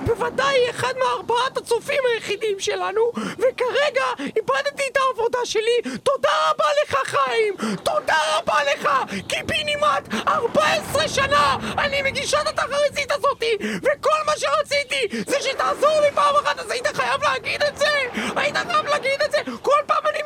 בוודאי 0.06 0.56
היא 0.56 0.70
אחד 0.70 0.94
מארבעת 1.00 1.58
הצופים 1.58 2.00
היחידים 2.14 2.60
שלנו, 2.60 3.12
וכרגע 3.16 4.06
איבדתי 4.20 4.84
את 4.92 4.98
העבודה 4.98 5.40
שלי, 5.46 5.82
תודה 6.04 6.30
רבה 6.50 6.66
לך 6.84 6.96
חיים! 7.04 7.56
תודה 7.84 8.18
רבה 8.38 8.60
לך! 8.64 8.90
קיבינימט 9.28 10.28
14 10.28 11.08
שנה 11.08 11.58
אני 11.78 12.02
מגישה 12.02 12.42
את 12.42 12.48
התחרצית 12.48 13.12
הזאתי, 13.12 13.58
וכל 13.84 14.18
מה 14.26 14.34
שרציתי 14.38 15.24
זה 15.28 15.42
שתעזור 15.42 16.00
לי 16.02 16.12
פעם 16.16 16.36
אחת, 16.36 16.60
אז 16.60 16.72
היית 16.72 16.88
חייב 16.88 17.24
להגיד 17.24 17.64
את 17.64 17.78
זה! 17.78 17.92
היית 18.36 18.58
חייב 18.58 18.86
להגיד 18.86 19.22
את 19.26 19.32
זה! 19.32 19.38
כל 19.62 19.80
פעם 19.88 20.04
אני 20.08 20.20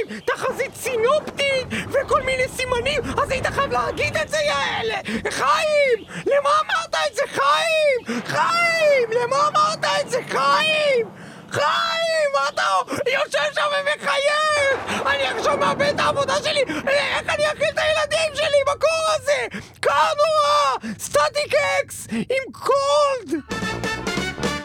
עם 0.00 0.20
תחזית 0.20 0.74
סינופטית 0.74 1.66
וכל 1.88 2.22
מיני 2.22 2.48
סימנים, 2.48 3.00
אז 3.22 3.30
היית 3.30 3.46
חייב 3.46 3.72
להגיד 3.72 4.16
את 4.16 4.28
זה, 4.28 4.36
יעל! 4.36 4.86
חיים! 5.30 6.04
למה 6.26 6.50
אמרת 6.50 6.94
את 7.10 7.14
זה, 7.16 7.22
חיים? 7.26 8.22
חיים! 8.26 9.10
למה 9.10 9.36
אמרת 9.48 9.84
את 10.00 10.10
זה, 10.10 10.18
חיים? 10.28 11.08
חיים! 11.50 12.30
מה 12.34 12.48
אתה 12.48 12.62
יושב 13.10 13.54
שם 13.54 13.66
ומחייב? 13.80 15.06
אני 15.06 15.22
עכשיו 15.38 15.56
מאבד 15.56 15.92
את 15.94 16.00
העבודה 16.00 16.34
שלי! 16.42 16.64
איך 16.88 17.28
אני 17.34 17.46
אכיל 17.46 17.68
את 17.68 17.78
הילדים 17.78 18.34
שלי 18.34 18.58
בקור 18.66 19.06
הזה? 19.16 19.46
קר 19.80 19.90
נורא! 19.92 20.92
Static-X! 20.98 22.06
עם 22.10 22.52
Cold! 22.52 23.42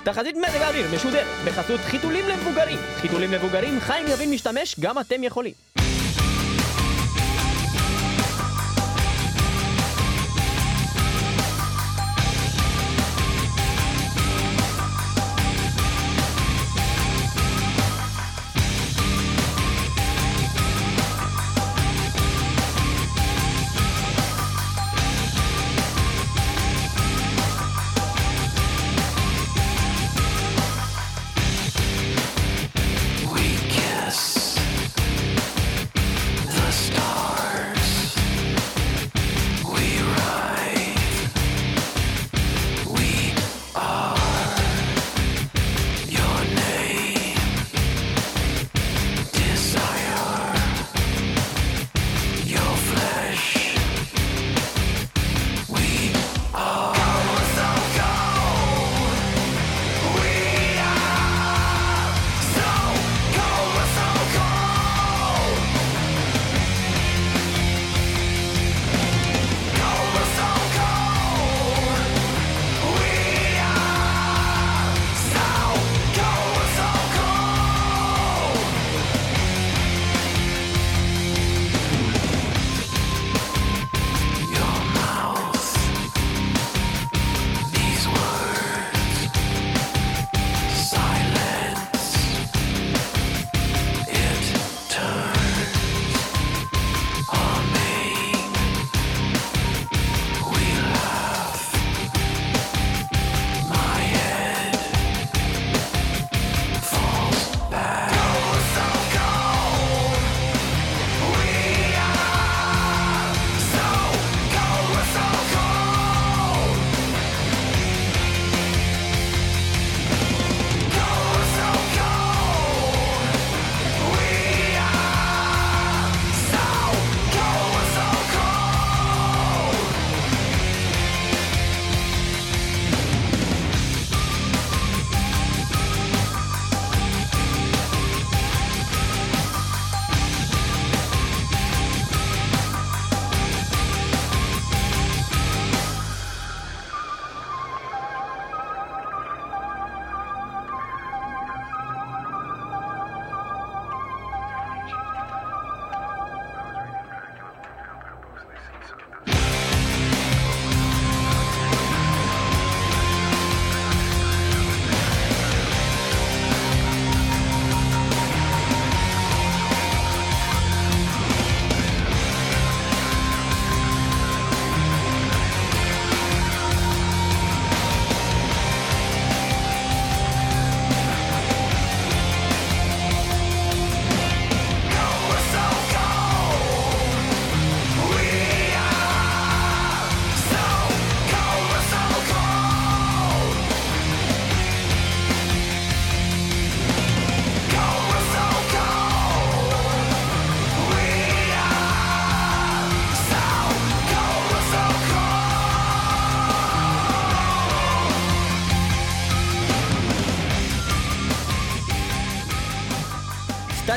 תחזית 0.04 0.36
מזג 0.38 0.62
האוויר 0.62 0.86
משודרת 0.96 1.26
בחסות 1.46 1.80
חיתולים 1.80 2.26
למבוגרים. 2.30 2.78
חיתולים 2.96 3.32
למבוגרים, 3.32 3.80
חיים 3.80 4.08
יבין 4.08 4.32
משתמש, 4.32 4.80
גם 4.80 5.00
אתם 5.00 5.24
יכולים. 5.24 5.54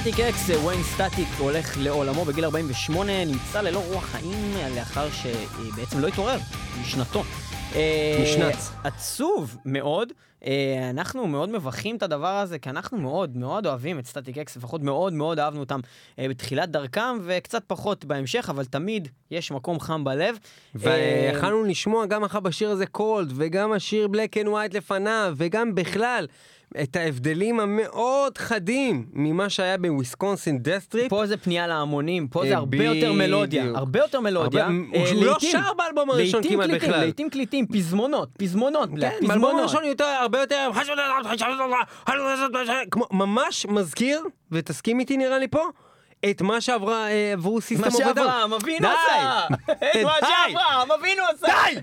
Static-X, 0.05 0.51
Wayne 0.51 0.83
Static 0.83 1.29
הולך 1.39 1.79
לעולמו 1.79 2.25
בגיל 2.25 2.45
48, 2.45 3.25
נמצא 3.25 3.61
ללא 3.61 3.83
רוח 3.93 4.05
חיים 4.05 4.57
אה, 4.57 4.69
לאחר 4.77 5.09
שבעצם 5.11 5.99
לא 5.99 6.09
התעורר 6.09 6.39
משנתו. 6.81 7.23
אה, 7.75 8.19
משנץ. 8.23 8.71
עצוב 8.85 9.57
מאוד. 9.65 10.13
אה, 10.47 10.91
אנחנו 10.91 11.27
מאוד 11.27 11.49
מברכים 11.49 11.97
את 11.97 12.03
הדבר 12.03 12.37
הזה, 12.37 12.59
כי 12.59 12.71
אנחנו 12.71 12.99
מאוד 12.99 13.37
מאוד 13.37 13.67
אוהבים 13.67 13.99
את 13.99 14.07
Static-X, 14.07 14.57
לפחות 14.57 14.83
מאוד 14.83 15.13
מאוד 15.13 15.39
אהבנו 15.39 15.61
אותם 15.61 15.81
בתחילת 16.19 16.71
דרכם, 16.71 17.19
וקצת 17.25 17.63
פחות 17.67 18.05
בהמשך, 18.05 18.47
אבל 18.51 18.65
תמיד 18.65 19.09
יש 19.31 19.51
מקום 19.51 19.81
חם 19.81 20.05
בלב. 20.05 20.37
ויכלנו 20.75 21.65
לשמוע 21.65 22.07
גם 22.07 22.25
אחר 22.25 22.41
בשיר 22.41 22.71
הזה 22.71 22.87
Cold, 22.87 23.33
וגם 23.37 23.73
השיר 23.73 24.09
Black 24.09 24.37
and 24.37 24.49
White 24.49 24.75
לפניו, 24.75 25.35
וגם 25.37 25.75
בכלל. 25.75 26.27
את 26.83 26.97
ההבדלים 26.97 27.61
המאוד 27.61 28.39
חדים 28.39 29.07
ממה 29.13 29.51
שהיה 29.51 29.79
ב 29.79 29.87
Wisconsin 29.87 30.59
Death 30.63 30.86
Trip. 30.86 31.09
פה 31.11 31.27
זה 31.27 31.37
פנייה 31.37 31.67
להמונים, 31.67 32.29
פה 32.29 32.43
זה 32.45 32.53
אה, 32.53 32.57
הרבה 32.57 32.85
יותר 32.85 33.13
מלודיה. 33.13 33.65
הרבה 33.75 33.99
יותר 34.01 34.21
מלודיה. 34.21 34.65
אה, 34.95 35.11
הוא 35.15 35.25
לא 35.25 35.37
שר 35.41 35.73
באלבום 35.77 36.11
הראשון 36.11 36.43
כמעט 36.49 36.71
בכלל. 36.71 37.01
לעיתים 37.01 37.31
קליטים, 37.31 37.67
פזמונות, 37.67 38.29
פזמונות, 38.39 38.91
כן. 39.01 39.27
באלבום 39.29 39.59
הראשון 39.59 39.85
יותר, 39.85 40.05
הרבה 40.05 40.41
יותר, 40.41 40.71
ממש 43.11 43.67
מזכיר, 43.67 44.23
ותסכים 44.53 45.01
איתי 45.01 45.17
נראה 45.17 45.39
לי 45.39 45.49
פה, 45.49 45.63
את 46.31 46.43
מה 46.43 46.61
שעברה, 46.61 47.09
עברו 47.33 47.61
System 47.61 47.85
מה 47.85 47.91
שאברהם 47.91 48.53
אבינו 48.53 48.89
עשה! 48.89 49.47
די! 49.95 50.05
מה! 50.05 50.13
שאברהם 50.21 50.93
אבינו 50.93 51.23
עשה! 51.35 51.47
די! 51.47 51.81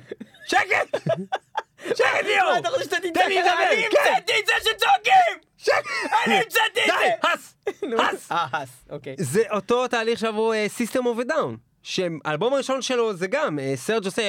שקט! 0.47 1.07
שקט 1.87 2.23
ליאור! 2.23 2.57
אתה 2.57 2.69
שאתה 2.83 2.95
תצא 2.95 3.09
תן 3.13 3.29
לי? 3.29 3.35
לדבר, 3.39 3.51
אני 3.71 3.83
כן. 3.91 3.97
המצאתי 4.09 4.33
את 4.39 4.45
זה 4.45 4.53
שצועקים! 4.59 5.37
שקט! 5.57 5.85
אני 6.25 6.35
המצאתי 6.37 6.79
את 6.79 6.85
די! 6.85 6.91
זה! 7.21 7.29
הס! 7.33 7.55
נו, 7.83 8.01
הס! 8.01 8.31
אה, 8.31 8.47
הס, 8.53 8.69
אוקיי. 8.89 9.15
זה 9.19 9.43
אותו 9.51 9.87
תהליך 9.87 10.19
שעברו 10.19 10.53
System 10.67 11.05
of 11.05 11.17
a 11.27 11.32
Down. 11.32 11.57
שהאלבום 11.83 12.53
הראשון 12.53 12.81
שלו 12.81 13.13
זה 13.13 13.27
גם 13.27 13.59
אה, 13.59 13.73
סרג' 13.75 14.05
עושה 14.05 14.21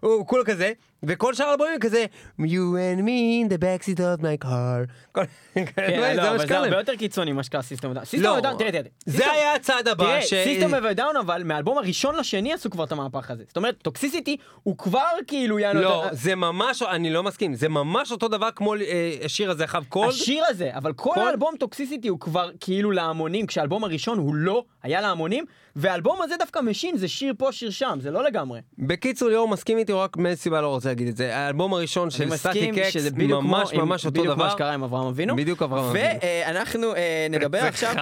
הוא 0.00 0.26
כולו 0.26 0.44
כזה 0.44 0.72
וכל 1.02 1.34
שאר 1.34 1.46
האלבומים 1.46 1.78
כזה 1.80 2.04
you 2.40 2.44
and 2.74 3.00
me 3.00 3.08
in 3.46 3.54
the 3.54 3.58
backseat 3.58 3.98
of 3.98 4.22
my 4.22 4.44
car 4.46 4.90
כל- 5.12 5.22
כן, 5.54 5.64
זה 5.76 6.12
לא, 6.16 6.28
אבל 6.30 6.46
זה 6.46 6.58
הרבה. 6.58 6.76
יותר 6.76 6.96
קיצוני 6.96 7.32
מה 7.32 7.42
שקרה 7.42 7.62
System 7.62 7.90
of 7.90 7.93
a 7.93 7.95
Down. 7.95 8.04
סיסטם 8.04 8.26
לא, 8.26 8.30
ודאון, 8.38 8.56
תראה, 8.58 8.70
תראה. 8.72 8.82
זה 9.06 9.32
היה 9.32 9.54
הצעד 9.54 9.88
הבא 9.88 10.04
תראה, 10.04 10.22
ש- 10.22 10.34
סיסטם 10.44 10.70
ודאון 10.90 11.16
אבל 11.16 11.42
מהאלבום 11.44 11.78
הראשון 11.78 12.16
לשני 12.16 12.52
עשו 12.52 12.70
כבר 12.70 12.84
את 12.84 12.92
המהפך 12.92 13.30
הזה. 13.30 13.44
זאת 13.48 13.56
אומרת, 13.56 13.74
Toxicity 13.82 14.36
הוא 14.62 14.78
כבר 14.78 15.00
כאילו 15.26 15.58
יענו... 15.58 15.80
לא 15.80 16.04
זה 16.12 16.34
ממש 16.34 16.82
אני 16.82 17.10
לא 17.10 17.22
מסכים 17.22 17.54
זה 17.54 17.68
ממש 17.68 18.12
אותו 18.12 18.28
דבר 18.28 18.48
כמו 18.56 18.74
אה, 18.74 18.80
השיר 19.24 19.50
הזה 19.50 19.64
אחריו 19.64 19.84
Cold 19.88 20.08
השיר 20.08 20.44
הזה, 20.48 20.70
אבל 20.74 20.92
כל 20.92 21.10
כל- 21.14 21.20
האלבום 21.20 21.54
Toxicity 21.58 22.08
הוא 22.08 22.20
כבר 22.20 22.50
כאילו 22.60 22.90
להמונים, 22.90 23.46
כשהאלבום 23.46 23.84
הראשון 23.84 24.18
הוא 24.18 24.34
לא 24.34 24.64
היה 24.82 25.00
להמונים, 25.00 25.44
והאלבום 25.76 26.22
הזה 26.22 26.34
דווקא 26.38 26.58
Machine, 26.60 26.96
זה 26.96 27.08
שיר 27.08 27.34
פה, 27.38 27.52
שיר 27.52 27.70
שם, 27.70 27.98
זה 28.00 28.10
לא 28.10 28.24
לגמרי. 28.24 28.60
בקיצור 28.78 29.28
ליאור 29.28 29.48
מסכים 29.48 29.78
איתי 29.78 29.92
רק 29.92 30.16
מאיזה 30.16 30.42
סיבה 30.42 30.60
לא 30.60 30.68
רוצה 30.68 30.88
להגיד 30.88 31.08
את 31.08 31.16
זה 31.16 31.36
האלבום 31.36 31.74
הראשון 31.74 32.10
של 32.10 32.34
X 32.34 32.46
שזה 32.90 33.10
בדיוק 33.10 33.40
כמו, 33.40 33.42
ממש 33.42 33.72
ממש 33.72 34.06
אותו 34.06 34.20
בדיוק 34.20 34.34
דבר 34.34 34.44
מה 34.44 34.50
שקרה 34.50 34.74
עם 34.74 34.82
אברהם 34.82 35.06
אבינו. 35.06 35.36
בדיוק 35.36 35.62
אברהם 35.62 35.84
אבינו. 35.84 36.08
ואנחנו 36.22 36.94
אה, 36.94 37.26
נדבר 37.30 37.58
עכשיו. 37.72 37.94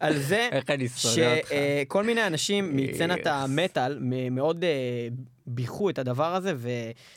על 0.00 0.18
זה. 0.18 0.48
שכל 0.96 2.04
מיני 2.04 2.26
אנשים 2.26 2.76
מסצנת. 2.76 3.26
המטאל 3.26 3.98
מאוד 4.30 4.64
אה, 4.64 4.70
ביכו 5.46 5.90
את 5.90 5.98
הדבר 5.98 6.34
הזה. 6.34 6.52
ו... 6.56 6.70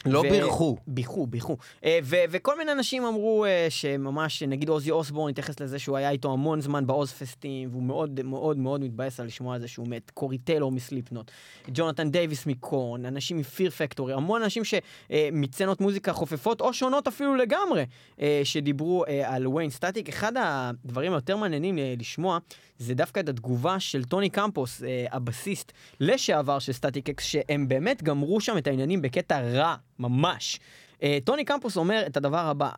לא 0.05 0.19
ו- 0.19 0.21
בירכו. 0.21 0.77
ביכו, 0.87 1.27
ביכו. 1.27 1.57
אה, 1.85 1.99
ו- 2.03 2.15
וכל 2.29 2.57
מיני 2.57 2.71
אנשים 2.71 3.05
אמרו 3.05 3.45
אה, 3.45 3.67
שממש, 3.69 4.43
נגיד 4.43 4.69
אוזי 4.69 4.91
אוסבורן 4.91 5.29
התייחס 5.29 5.59
לזה 5.59 5.79
שהוא 5.79 5.97
היה 5.97 6.09
איתו 6.09 6.33
המון 6.33 6.61
זמן 6.61 6.87
ב 6.88 7.12
Ozzfest 7.12 7.52
ים, 7.52 7.69
והוא 7.71 7.83
מאוד 7.83 8.21
מאוד 8.23 8.57
מאוד 8.57 8.81
מתבאס 8.81 9.19
על 9.19 9.25
לשמוע 9.25 9.55
על 9.55 9.61
זה 9.61 9.67
שהוא 9.67 9.87
מת. 9.87 10.11
קורי 10.11 10.37
טיילור 10.37 10.71
מ 10.71 10.77
Slipknot, 10.77 11.32
ג'ונתן 11.73 12.11
דייוויס 12.11 12.45
מ 12.45 12.55
Korn, 12.55 13.05
אנשים 13.05 13.37
מ 13.38 13.44
Fear 13.44 13.69
Factory, 13.69 14.13
המון 14.13 14.43
אנשים 14.43 14.63
שמסצנות 14.63 15.82
מוזיקה 15.81 16.13
חופפות 16.13 16.61
או 16.61 16.73
שונות 16.73 17.07
אפילו 17.07 17.35
לגמרי, 17.35 17.85
אה, 18.21 18.41
שדיברו 18.43 19.05
אה, 19.05 19.35
על 19.35 19.47
וויין 19.47 19.69
סטטיק. 19.69 20.09
אחד 20.09 20.33
הדברים 20.37 21.13
היותר 21.13 21.37
מעניינים 21.37 21.77
אה, 21.77 21.93
לשמוע 21.99 22.39
זה 22.79 22.93
דווקא 22.93 23.19
את 23.19 23.29
התגובה 23.29 23.79
של 23.79 24.03
טוני 24.03 24.29
קמפוס, 24.29 24.83
אה, 24.83 25.05
הבסיסט 25.11 25.71
לשעבר 25.99 26.59
של 26.59 26.71
סטטיק 26.71 27.09
אקס, 27.09 27.23
שהם 27.23 27.67
באמת 27.67 28.03
גמרו 28.03 28.41
שם 28.41 28.57
את 28.57 28.67
העניינים 28.67 29.01
בקטע 29.01 29.41
רע, 29.41 29.75
ממש. 29.99 30.59
אה, 31.03 31.17
טוני 31.23 31.45
קמפוס 31.45 31.77
אומר 31.77 32.03
את 32.07 32.17
הדבר 32.17 32.37
הבא, 32.37 32.69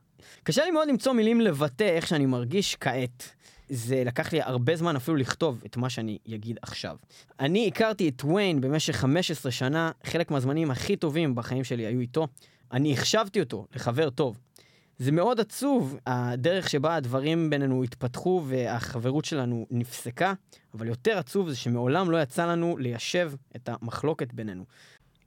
קשה 0.43 0.65
לי 0.65 0.71
מאוד 0.71 0.87
למצוא 0.87 1.13
מילים 1.13 1.41
לבטא 1.41 1.83
איך 1.83 2.07
שאני 2.07 2.25
מרגיש 2.25 2.75
כעת. 2.75 3.33
זה 3.69 4.03
לקח 4.05 4.33
לי 4.33 4.41
הרבה 4.41 4.75
זמן 4.75 4.95
אפילו 4.95 5.17
לכתוב 5.17 5.61
את 5.65 5.77
מה 5.77 5.89
שאני 5.89 6.17
אגיד 6.35 6.59
עכשיו. 6.61 6.95
אני 7.39 7.67
הכרתי 7.67 8.09
את 8.09 8.23
וויין 8.23 8.61
במשך 8.61 8.95
15 8.95 9.51
שנה, 9.51 9.91
חלק 10.03 10.31
מהזמנים 10.31 10.71
הכי 10.71 10.95
טובים 10.95 11.35
בחיים 11.35 11.63
שלי 11.63 11.85
היו 11.85 11.99
איתו. 11.99 12.27
אני 12.71 12.93
החשבתי 12.93 13.39
אותו 13.39 13.67
לחבר 13.75 14.09
טוב. 14.09 14.37
זה 15.01 15.11
מאוד 15.11 15.39
עצוב, 15.39 15.97
הדרך 16.07 16.69
שבה 16.69 16.95
הדברים 16.95 17.49
בינינו 17.49 17.83
התפתחו 17.83 18.43
והחברות 18.47 19.25
שלנו 19.25 19.65
נפסקה, 19.71 20.33
אבל 20.73 20.87
יותר 20.87 21.17
עצוב 21.17 21.49
זה 21.49 21.55
שמעולם 21.55 22.11
לא 22.11 22.21
יצא 22.21 22.45
לנו 22.45 22.77
ליישב 22.77 23.31
את 23.55 23.69
המחלוקת 23.69 24.33
בינינו. 24.33 24.63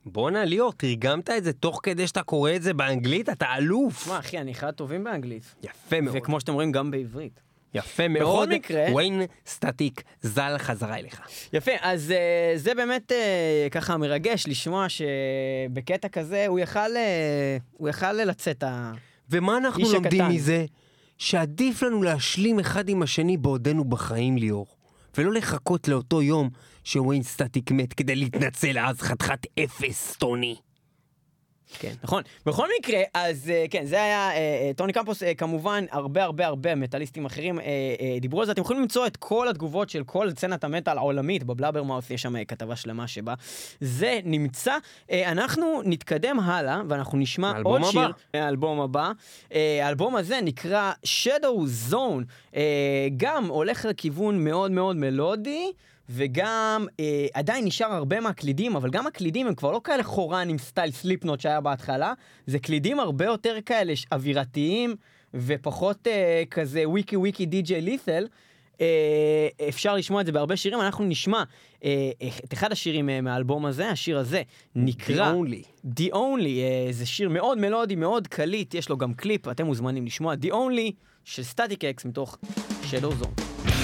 בואנה 0.07 0.45
ליאור, 0.45 0.73
תרגמת 0.73 1.31
את 1.31 1.45
זה 1.45 1.53
תוך 1.53 1.81
כדי 1.83 2.07
שאתה 2.07 2.23
קורא 2.23 2.51
את 2.57 2.63
זה 2.63 2.75
באנגלית? 2.75 3.29
אתה 3.29 3.47
אלוף. 3.59 4.03
תשמע, 4.03 4.19
אחי, 4.19 4.39
אני 4.39 4.53
אחד 4.53 4.69
הטובים 4.69 5.05
באנגלית. 5.05 5.55
יפה 5.63 6.01
מאוד. 6.01 6.17
וכמו 6.19 6.41
שאתם 6.41 6.53
רואים, 6.53 6.73
גם 6.73 6.91
בעברית. 6.91 7.41
יפה 7.75 8.09
מאוד. 8.09 8.49
מקרה- 8.49 8.87
וויין 8.93 9.23
סטטיק 9.47 10.03
ז"ל 10.23 10.59
חזרה 10.59 10.99
אליך. 10.99 11.21
יפה, 11.53 11.73
אז 11.81 12.11
uh, 12.11 12.59
זה 12.59 12.75
באמת 12.75 13.13
uh, 13.13 13.71
ככה 13.71 13.97
מרגש 13.97 14.45
לשמוע 14.49 14.87
שבקטע 14.89 16.09
כזה 16.09 16.47
הוא 16.49 16.59
יכל, 16.59 16.79
uh, 16.95 17.63
הוא 17.73 17.89
יכל 17.89 18.13
לצאת 18.13 18.63
ה... 18.63 18.93
ומה 19.31 19.57
אנחנו 19.57 19.93
לומדים 19.93 20.21
הקטן. 20.21 20.35
מזה? 20.35 20.67
שעדיף 21.19 21.83
לנו 21.83 22.03
להשלים 22.03 22.61
אחד 22.61 22.89
עם 22.89 23.03
השני 23.03 23.37
בעודנו 23.37 23.85
בחיים, 23.85 24.39
ליאור. 24.39 24.67
ולא 25.19 25.33
לחכות 25.33 25.89
לאותו 25.89 26.23
יום 26.23 26.51
שוויין 26.85 27.23
סטטיק 27.23 27.71
מת 27.71 27.93
כדי 27.93 28.17
להתנצל 28.17 28.79
אז 28.79 29.01
חתיכת 29.01 29.47
אפס, 29.65 30.17
טוני. 30.19 30.57
כן, 31.79 31.93
נכון. 32.05 32.23
בכל 32.47 32.69
מקרה, 32.79 33.01
אז 33.15 33.51
אה, 33.51 33.71
כן, 33.71 33.85
זה 33.85 34.03
היה 34.03 34.31
אה, 34.31 34.35
אה, 34.35 34.77
טוני 34.77 34.93
קמפוס, 34.93 35.23
כמובן, 35.39 35.85
הרבה 35.91 36.25
הרבה 36.25 36.47
הרבה 36.47 36.75
מטאליסטים 36.75 37.25
אחרים 37.25 37.59
דיברו 38.21 38.41
על 38.41 38.47
זה. 38.47 38.53
אתם 38.53 38.61
יכולים 38.61 38.83
למצוא 38.83 39.07
את 39.07 39.17
כל 39.17 39.49
התגובות 39.49 39.91
של 39.91 40.05
כל 40.05 40.31
סצנת 40.31 40.65
המטאל 40.65 40.99
העולמית, 40.99 41.45
ב 41.45 41.50
Blabbermouth 41.50 42.11
יש 42.11 42.23
שם 42.23 42.45
כתבה 42.45 42.77
שלמה 42.77 43.09
שבה 43.09 43.35
זה 43.81 44.21
נמצא. 44.25 44.77
אנחנו 45.13 45.83
נתקדם 45.85 46.41
הלאה, 46.41 46.83
ואנחנו 46.89 47.19
נשמע 47.19 47.53
עוד 47.65 47.81
הבא. 47.81 47.91
שיר. 47.91 48.13
האלבום 48.35 48.81
הבא. 48.81 49.11
האלבום 49.83 50.17
הזה 50.17 50.41
נקרא 50.43 50.93
Shadow 51.05 51.91
Zone, 51.93 52.57
גם 53.17 53.47
הולך 53.47 53.85
לכיוון 53.85 54.45
מאוד 54.45 54.71
מאוד 54.71 54.97
מלודי. 54.97 55.73
וגם 56.09 56.87
אה, 57.01 57.27
עדיין 57.35 57.65
נשאר 57.65 57.93
הרבה 57.93 58.21
מהקלידים, 58.21 58.77
אבל 58.77 58.91
גם 58.91 59.07
הקלידים 59.07 59.47
הם 59.47 59.55
כבר 59.55 59.73
לא 59.73 59.81
כאלה 59.85 60.03
חורנים 60.03 60.59
סטייל 60.59 60.91
Slipknot 60.91 61.41
שהיה 61.41 61.61
בהתחלה, 61.61 62.13
זה 62.47 62.59
קלידים 62.59 63.01
הרבה 63.01 63.25
יותר 63.25 63.57
כאלה 63.67 63.93
אווירתיים 64.13 64.97
ופחות 65.35 66.07
אה, 66.07 66.43
כזה 66.51 66.89
וויקי 66.89 67.17
וויקי 67.17 67.47
DJ 67.47 67.81
Lethal. 67.81 68.27
אה, 68.81 69.49
אפשר 69.69 69.95
לשמוע 69.97 70.21
את 70.21 70.27
זה 70.27 70.33
בהרבה 70.33 70.57
שירים, 70.57 70.81
אנחנו 70.81 71.05
נשמע 71.05 71.43
אה, 71.85 72.11
את 72.45 72.53
אחד 72.53 72.73
השירים 72.73 73.11
אה, 73.11 73.21
מהאלבום 73.21 73.67
הזה, 73.67 73.91
השיר 73.91 74.19
הזה 74.19 74.43
נקרא 74.75 75.33
The 75.33 75.35
Only. 75.35 75.89
The 76.01 76.13
Only, 76.13 76.59
אה, 76.59 76.89
זה 76.91 77.07
שיר 77.07 77.29
מאוד 77.29 77.59
מלודי, 77.59 77.97
מאוד 77.97 78.29
קליט, 78.29 78.75
יש 78.75 78.89
לו 78.89 78.97
גם 78.97 79.15
קליפ, 79.15 79.49
אתם 79.49 79.67
מוזמנים 79.67 80.07
לשמוע 80.07 80.35
The 80.43 80.51
Only 80.51 80.93
של 81.25 81.43
סטטיק 81.43 81.85
אקס 81.85 82.05
מתוך 82.05 82.39
Shadow 82.91 83.23
Zone. 83.23 83.84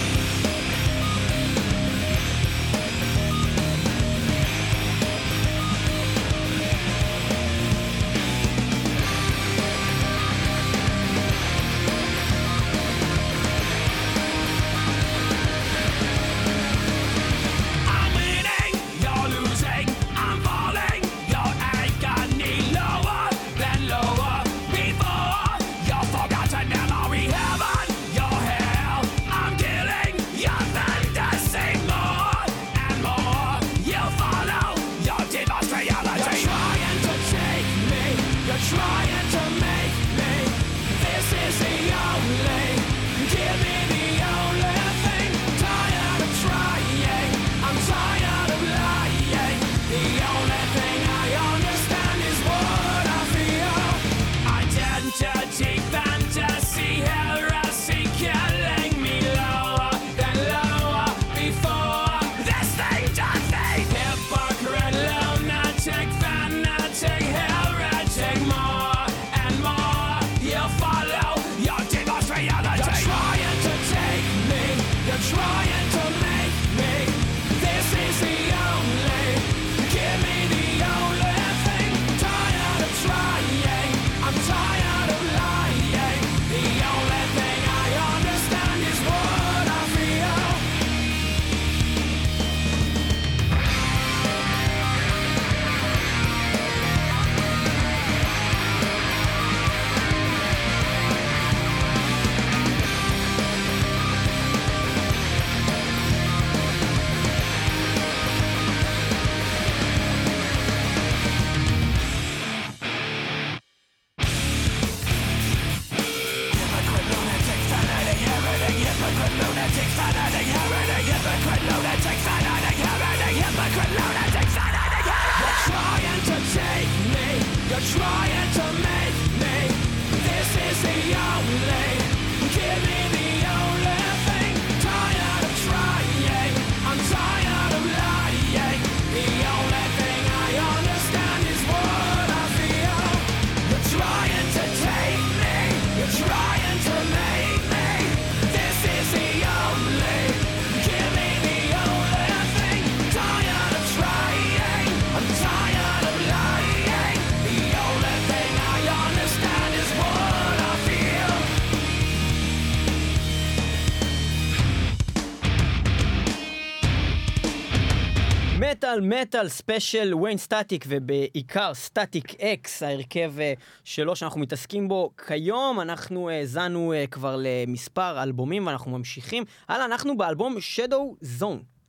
מטאל 168.90 169.00
מטאל 169.00 169.48
ספיישל 169.48 170.14
וויין 170.14 170.38
סטטיק 170.38 170.84
ובעיקר 170.88 171.74
Static-X 171.74 172.82
ההרכב 172.82 173.32
אה, 173.40 173.52
שלו 173.84 174.16
שאנחנו 174.16 174.40
מתעסקים 174.40 174.88
בו 174.88 175.10
כיום. 175.26 175.80
אנחנו 175.80 176.30
האזנו 176.30 176.92
אה, 176.92 177.04
כבר 177.06 177.36
למספר 177.38 178.22
אלבומים 178.22 178.66
ואנחנו 178.66 178.90
ממשיכים. 178.90 179.44
הלאה 179.68 179.84
אנחנו 179.84 180.16
באלבום 180.16 180.56
Shadow 180.56 181.24
Zone 181.40 181.79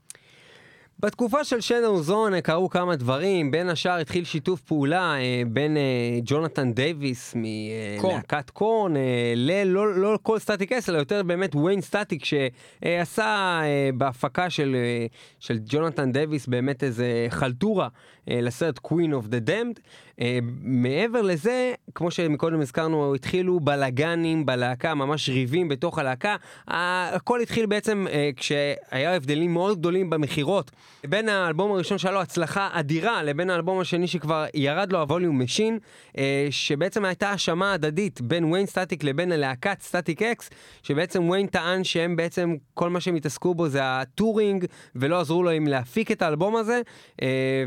בתקופה 1.02 1.44
של 1.44 1.58
Shadow 1.58 2.10
Zone 2.10 2.42
קרו 2.42 2.70
כמה 2.70 2.96
דברים, 2.96 3.52
בין 3.52 3.70
השאר 3.70 4.00
התחיל 4.00 4.24
שיתוף 4.24 4.62
פעולה 4.62 5.16
אה, 5.18 5.42
בין 5.48 5.78
אה, 5.78 6.20
ג'ונתן 6.24 6.74
דייוויס. 6.74 7.34
מלהקת 7.36 8.50
Korn, 8.50 8.98
אה, 8.98 9.34
ללא 9.36 9.96
לא 9.96 10.20
כל 10.24 10.40
Static-X, 10.40 10.90
אלא 10.90 10.98
יותר 10.98 11.24
באמת 11.24 11.56
וויין 11.56 11.82
סטטיק 11.82 12.26
שעשה 12.26 13.60
אה, 13.64 13.90
בהפקה 13.94 14.50
של, 14.50 14.76
אה, 14.76 15.06
של 15.40 15.60
ג'ונתן 15.66 16.12
דייוויס 16.12 16.48
באמת 16.48 16.84
איזה 16.84 17.28
חלטורה 17.30 17.88
אה, 18.30 18.42
לסרט 18.42 18.78
Queen 18.78 19.12
of 19.12 19.28
the 19.28 19.48
Damned. 19.48 19.80
אה, 20.22 20.40
מעבר 20.62 21.22
לזה, 21.22 21.74
כמו 21.96 22.12
שמקודם 22.12 22.62
הזכרנו, 22.62 23.16
התחילו 23.16 23.60
בלאגנים 23.60 24.46
בלהקה, 24.46 24.94
ממש 24.94 25.30
ריבים 25.30 25.68
בתוך 25.68 26.00
הלהקה. 26.00 26.36
הכל 26.68 27.42
התחיל 27.42 27.66
בעצם 27.66 28.06
אה, 28.12 28.30
כשהיה 28.36 29.16
הבדלים 29.16 29.54
מאוד 29.54 29.80
גדולים 29.80 30.10
במכירות. 30.10 30.72
בין 31.06 31.30
האלבום 31.30 31.72
הראשון 31.72 31.98
שהיה 31.98 32.14
לו 32.14 32.22
הצלחה 32.22 32.70
אדירה 32.74 33.24
לבין 33.24 33.50
האלבום 33.50 33.80
השני 33.80 34.08
שכבר 34.08 34.46
ירד 34.54 34.92
לו 34.92 35.00
הווליום 35.00 35.42
Machine, 35.42 35.80
אה, 36.18 36.48
שבעצם 36.50 37.06
הייתה 37.06 37.30
האשמה 37.30 37.74
הדדית 37.74 38.22
בין 38.22 38.46
וויין 38.46 38.66
סטטיק 38.66 39.04
לבין 39.04 39.32
הלהקת 39.32 39.82
Static-X, 39.82 40.50
שבעצם 40.84 41.30
וויין 41.30 41.48
טען 41.48 41.84
שהם 41.84 42.16
בעצם, 42.16 42.56
כל 42.74 42.90
מה 42.90 43.00
שהם 43.00 43.16
התעסקו 43.16 43.56
בו 43.56 43.68
זה 43.68 43.80
ה 43.84 43.93
touring, 43.93 44.66
ולא 44.96 45.20
עזרו 45.20 45.44
לו 45.44 45.50
עם 45.50 45.68
להפיק 45.68 46.12
את 46.12 46.22
האלבום 46.22 46.56
הזה, 46.56 46.82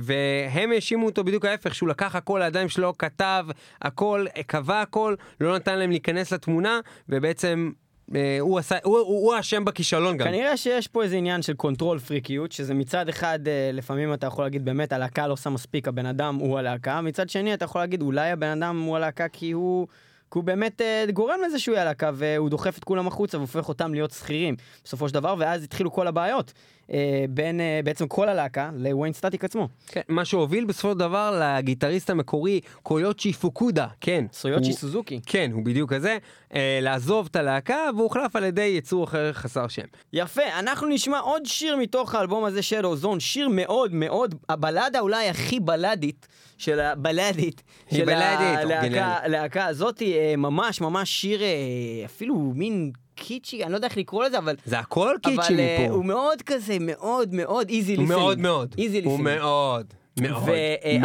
והם 0.02 0.72
האשימו 0.72 1.06
אותו 1.06 1.24
בדיוק 1.24 1.44
ההפך, 1.44 1.74
שהוא 1.74 1.88
לקח 1.88 2.16
הכל 2.16 2.42
לידיים 2.44 2.68
שלו, 2.68 2.98
כתב 2.98 3.46
הכל, 3.82 4.26
קבע 4.46 4.80
הכל, 4.80 5.14
לא 5.40 5.56
נתן 5.56 5.78
להם 5.78 5.90
להיכנס 5.90 6.32
לתמונה, 6.32 6.80
ובעצם... 7.08 7.70
אה, 8.14 8.36
הוא 8.40 8.58
עשה, 8.58 8.76
הוא- 8.84 8.98
הוא 8.98 9.06
הוא 9.06 9.34
האשם 9.34 9.64
בכישלון 9.64 10.16
גם. 10.16 10.26
כנראה 10.26 10.56
שיש 10.56 10.88
פה 10.88 11.02
איזה 11.02 11.16
עניין 11.16 11.42
של 11.42 11.54
control 11.54 11.98
freak 11.98 12.28
יות, 12.28 12.52
שזה 12.52 12.74
מצד 12.74 13.08
אחד, 13.08 13.38
אה, 13.48 13.70
לפעמים 13.72 14.14
אתה 14.14 14.26
יכול 14.26 14.44
להגיד 14.44 14.64
באמת 14.64 14.92
הלהקה 14.92 15.26
לא 15.26 15.32
עושה 15.32 15.50
מספיק, 15.50 15.88
הבן 15.88 16.06
אדם 16.06 16.34
הוא 16.36 16.58
הלהקה, 16.58 17.00
מצד 17.00 17.28
שני 17.28 17.54
אתה 17.54 17.64
יכול 17.64 17.80
להגיד 17.80 18.02
אולי 18.02 18.30
הבן 18.30 18.62
אדם 18.62 18.80
הוא 18.82 18.96
הלהקה 18.96 19.28
כי 19.28 19.52
הוא... 19.52 19.86
כי 20.34 20.38
הוא 20.38 20.44
באמת 20.44 20.80
אה, 20.80 21.04
גורם 21.12 21.38
לזה 21.46 21.58
שהוא 21.58 21.72
יהיה 21.74 21.82
הלהקה 21.82 22.10
והוא 22.14 22.50
דוחף 22.50 22.78
את 22.78 22.84
כולם 22.84 23.06
החוצה 23.06 23.38
והופך 23.38 23.68
אותם 23.68 23.94
להיות 23.94 24.10
שכירים 24.10 24.56
בסופו 24.84 25.08
של 25.08 25.14
דבר 25.14 25.34
ואז 25.38 25.64
התחילו 25.64 25.92
כל 25.92 26.06
הבעיות 26.06 26.52
אה, 26.92 27.24
בין 27.30 27.60
אה, 27.60 27.80
בעצם 27.84 28.08
כל 28.08 28.28
הלהקה 28.28 28.70
לוויין 28.76 29.12
סטטיק 29.12 29.44
עצמו. 29.44 29.68
כן, 29.86 30.00
מה 30.08 30.24
שהוביל 30.24 30.64
בסופו 30.64 30.92
של 30.92 30.98
דבר 30.98 31.40
לגיטריסט 31.42 32.10
המקורי 32.10 32.60
קויוצ'י 32.82 33.32
פוקודה, 33.32 33.86
כן. 34.00 34.24
סויוצ'י 34.32 34.68
הוא- 34.70 34.76
סוזוקי. 34.76 35.20
כן, 35.26 35.50
הוא 35.54 35.64
בדיוק 35.64 35.92
כזה, 35.92 36.18
אה, 36.54 36.78
לעזוב 36.82 37.28
את 37.30 37.36
הלהקה 37.36 37.78
והוא 37.94 38.02
הוחלף 38.04 38.36
על 38.36 38.44
ידי 38.44 38.62
יצור 38.78 39.04
אחר 39.04 39.32
חסר 39.32 39.68
שם. 39.68 39.82
יפה, 40.12 40.42
אנחנו 40.58 40.88
נשמע 40.88 41.18
עוד 41.18 41.42
שיר 41.46 41.76
מתוך 41.76 42.14
האלבום 42.14 42.44
הזה, 42.44 42.60
Shadow 42.60 43.04
Zone, 43.04 43.20
שיר 43.20 43.48
מאוד 43.48 43.94
מאוד, 43.94 44.34
הבלדה 44.48 45.00
אולי 45.00 45.28
הכי 45.28 45.60
בלדית 45.60 46.28
של 46.58 46.80
הבלדית 46.80 47.62
של 47.90 48.04
בלדית, 48.04 48.14
הלהקה 48.58 48.74
אורגינלית. 48.74 49.02
הלהקה 49.22 49.66
הזאת, 49.66 50.02
אה, 50.02 50.34
ממש 50.36 50.80
ממש 50.80 51.10
שיר 51.10 51.42
אה, 51.42 51.48
אפילו 52.04 52.52
מין 52.54 52.92
קיצ'י, 53.14 53.64
אני 53.64 53.72
לא 53.72 53.76
יודע 53.76 53.88
איך 53.88 53.96
לקרוא 53.96 54.24
לזה, 54.24 54.38
אבל... 54.38 54.56
זה 54.66 54.78
הכל 54.78 55.14
קיצ'י 55.22 55.36
אבל 55.54 55.60
אה, 55.60 55.76
מפה. 55.84 55.94
הוא 55.94 56.04
מאוד 56.04 56.42
כזה, 56.42 56.76
מאוד 56.80 57.34
מאוד 57.34 57.68
איזי 57.68 57.94
הוא 57.94 58.02
ליסינג. 58.02 58.18
מאוד 58.20 58.38
מאוד. 58.38 58.74
איזי 58.78 58.96
הוא 59.04 59.18
ליסינג. 59.18 59.28
מאוד. 59.38 59.86
מאוד. 60.20 60.42
ו- 60.42 60.50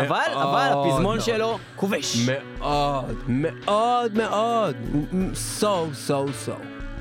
אבל, 0.02 0.16
אבל 0.34 0.70
מאוד 0.74 0.88
הפזמון 0.88 1.04
מאוד. 1.18 1.22
שלו 1.22 1.58
כובש. 1.76 2.30
מאוד, 2.60 3.16
מאוד 3.28 4.14
מאוד. 4.18 4.76
so, 5.60 5.64
so, 6.08 6.12
so. 6.48 6.52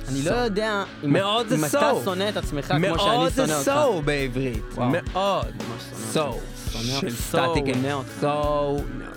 אני 0.08 0.22
לא 0.24 0.30
יודע 0.30 0.84
אם 1.04 1.12
מאוד 1.12 1.46
זה 1.48 1.66
אתה 1.66 1.90
so. 1.90 2.04
שונא 2.04 2.28
את 2.28 2.37
עצמך 2.37 2.64
כמו 2.66 2.76
שאני 2.78 2.88
מאוד 2.88 2.98
שונא 2.98 3.28
זה 3.30 3.42
אותך. 3.42 4.06
בעברית. 4.06 4.64
מאוד. 4.78 5.46
ממש 5.56 5.82
so. 6.14 6.18
שונא- 6.18 6.18
של 6.18 6.20
so 6.20 6.58
סטטיק. 7.10 7.74
שונא 7.74 7.92
אותך. 7.92 8.10
so. 8.20 8.22
שונא 8.22 9.04
אותך. 9.04 9.04
So 9.04 9.08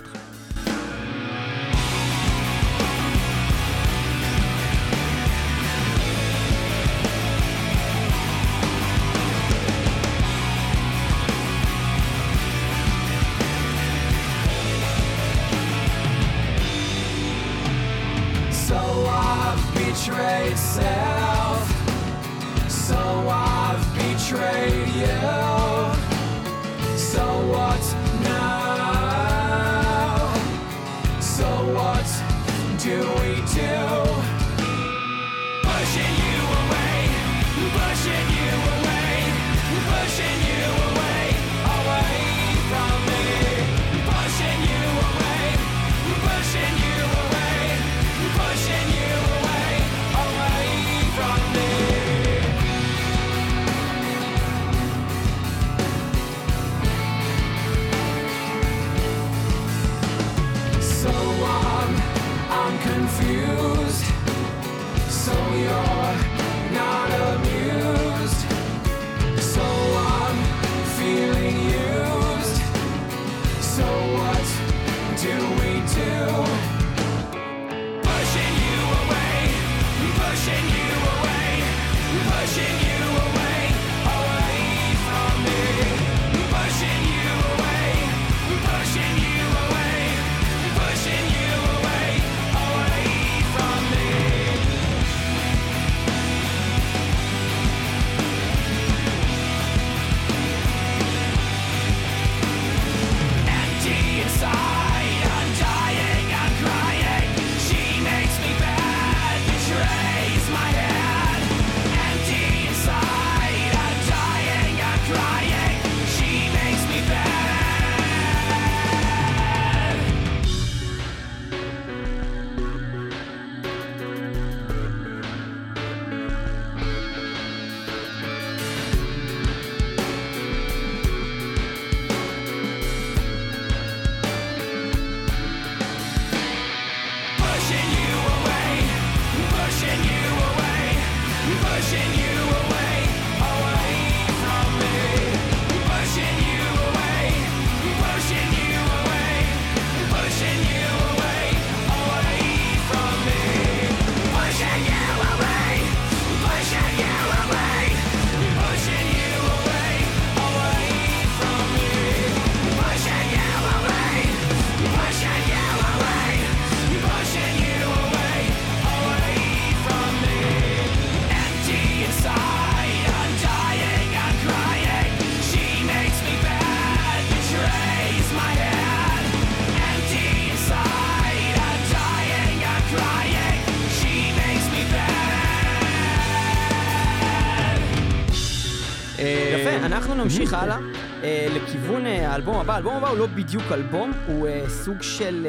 נמשיך 190.52 190.62
הלאה 190.62 190.78
אה, 191.22 191.46
לכיוון 191.54 192.06
אה, 192.06 192.32
האלבום 192.32 192.56
הבא. 192.56 192.74
האלבום 192.74 192.94
הבא 192.96 193.08
הוא 193.08 193.18
לא 193.18 193.26
בדיוק 193.26 193.72
אלבום, 193.72 194.12
הוא 194.26 194.48
אה, 194.48 194.68
סוג 194.68 195.02
של 195.02 195.46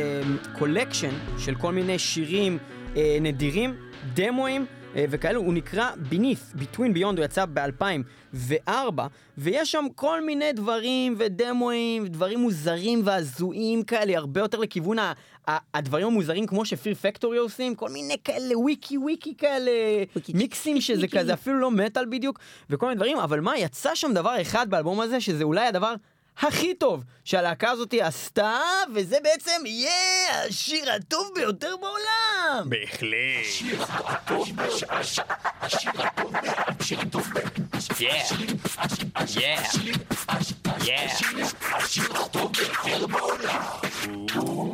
collection 0.54 1.12
של 1.38 1.56
כל 1.56 1.72
מיני 1.72 1.99
שירים 1.99 2.58
אה, 2.97 3.18
נדירים, 3.22 3.76
דמואים. 4.14 4.66
אה, 4.96 5.06
וכאלו, 5.10 5.39
הוא 5.41 5.54
נקרא 5.54 5.91
Beneath, 6.12 6.58
Between 6.58 6.98
Beyond, 6.98 7.18
הוא 7.18 7.26
יצא 7.26 7.46
ב-2004, 7.54 8.72
ויש 9.38 9.72
שם 9.72 9.86
כל 9.96 10.26
מיני 10.26 10.54
דברים 10.54 11.16
ודמואים, 11.18 12.08
דברים 12.08 12.39
מוזרים 12.39 13.02
והזויים 13.06 13.84
כאלה, 13.84 14.18
הרבה 14.18 14.41
יותר 14.41 14.60
לכיוון 14.60 15.00
ה- 15.00 15.14
ה- 15.50 15.58
הדברים 15.78 16.08
המוזרים 16.08 16.48
כמו 16.48 16.66
ש 16.66 16.76
Fear 16.76 16.95
Factory 16.95 17.38
עושים, 17.38 17.76
כל 17.76 17.89
מיני 17.89 18.16
כאלה 18.24 18.58
וויקי 18.60 18.98
וויקי 18.98 19.34
כאלה, 19.38 19.72
מיקסים 20.34 20.82
שזה 20.82 21.08
כזה 21.08 21.34
אפילו 21.34 21.60
לא 21.60 21.72
מטאל 21.72 22.06
בדיוק, 22.06 22.39
וכל 22.70 22.86
מיני 22.86 22.96
דברים, 22.96 23.18
אבל 23.18 23.39
מה, 23.39 23.58
יצא 23.58 23.96
שם 23.96 24.14
דבר 24.14 24.41
אחד 24.41 24.70
באלבום 24.70 25.02
הזה, 25.02 25.22
שזה 25.22 25.44
אולי 25.44 25.68
הדבר... 25.68 25.94
הכי 26.40 26.74
טוב 26.74 27.04
שהלהקה 27.24 27.72
הזאת 27.72 27.94
עשתה, 28.02 28.60
וזה 28.94 29.18
בעצם 29.24 29.66
יהיה 29.66 29.92
השיר 30.50 30.92
הטוב 30.92 31.32
ביותר 31.36 31.76
בעולם! 31.82 32.70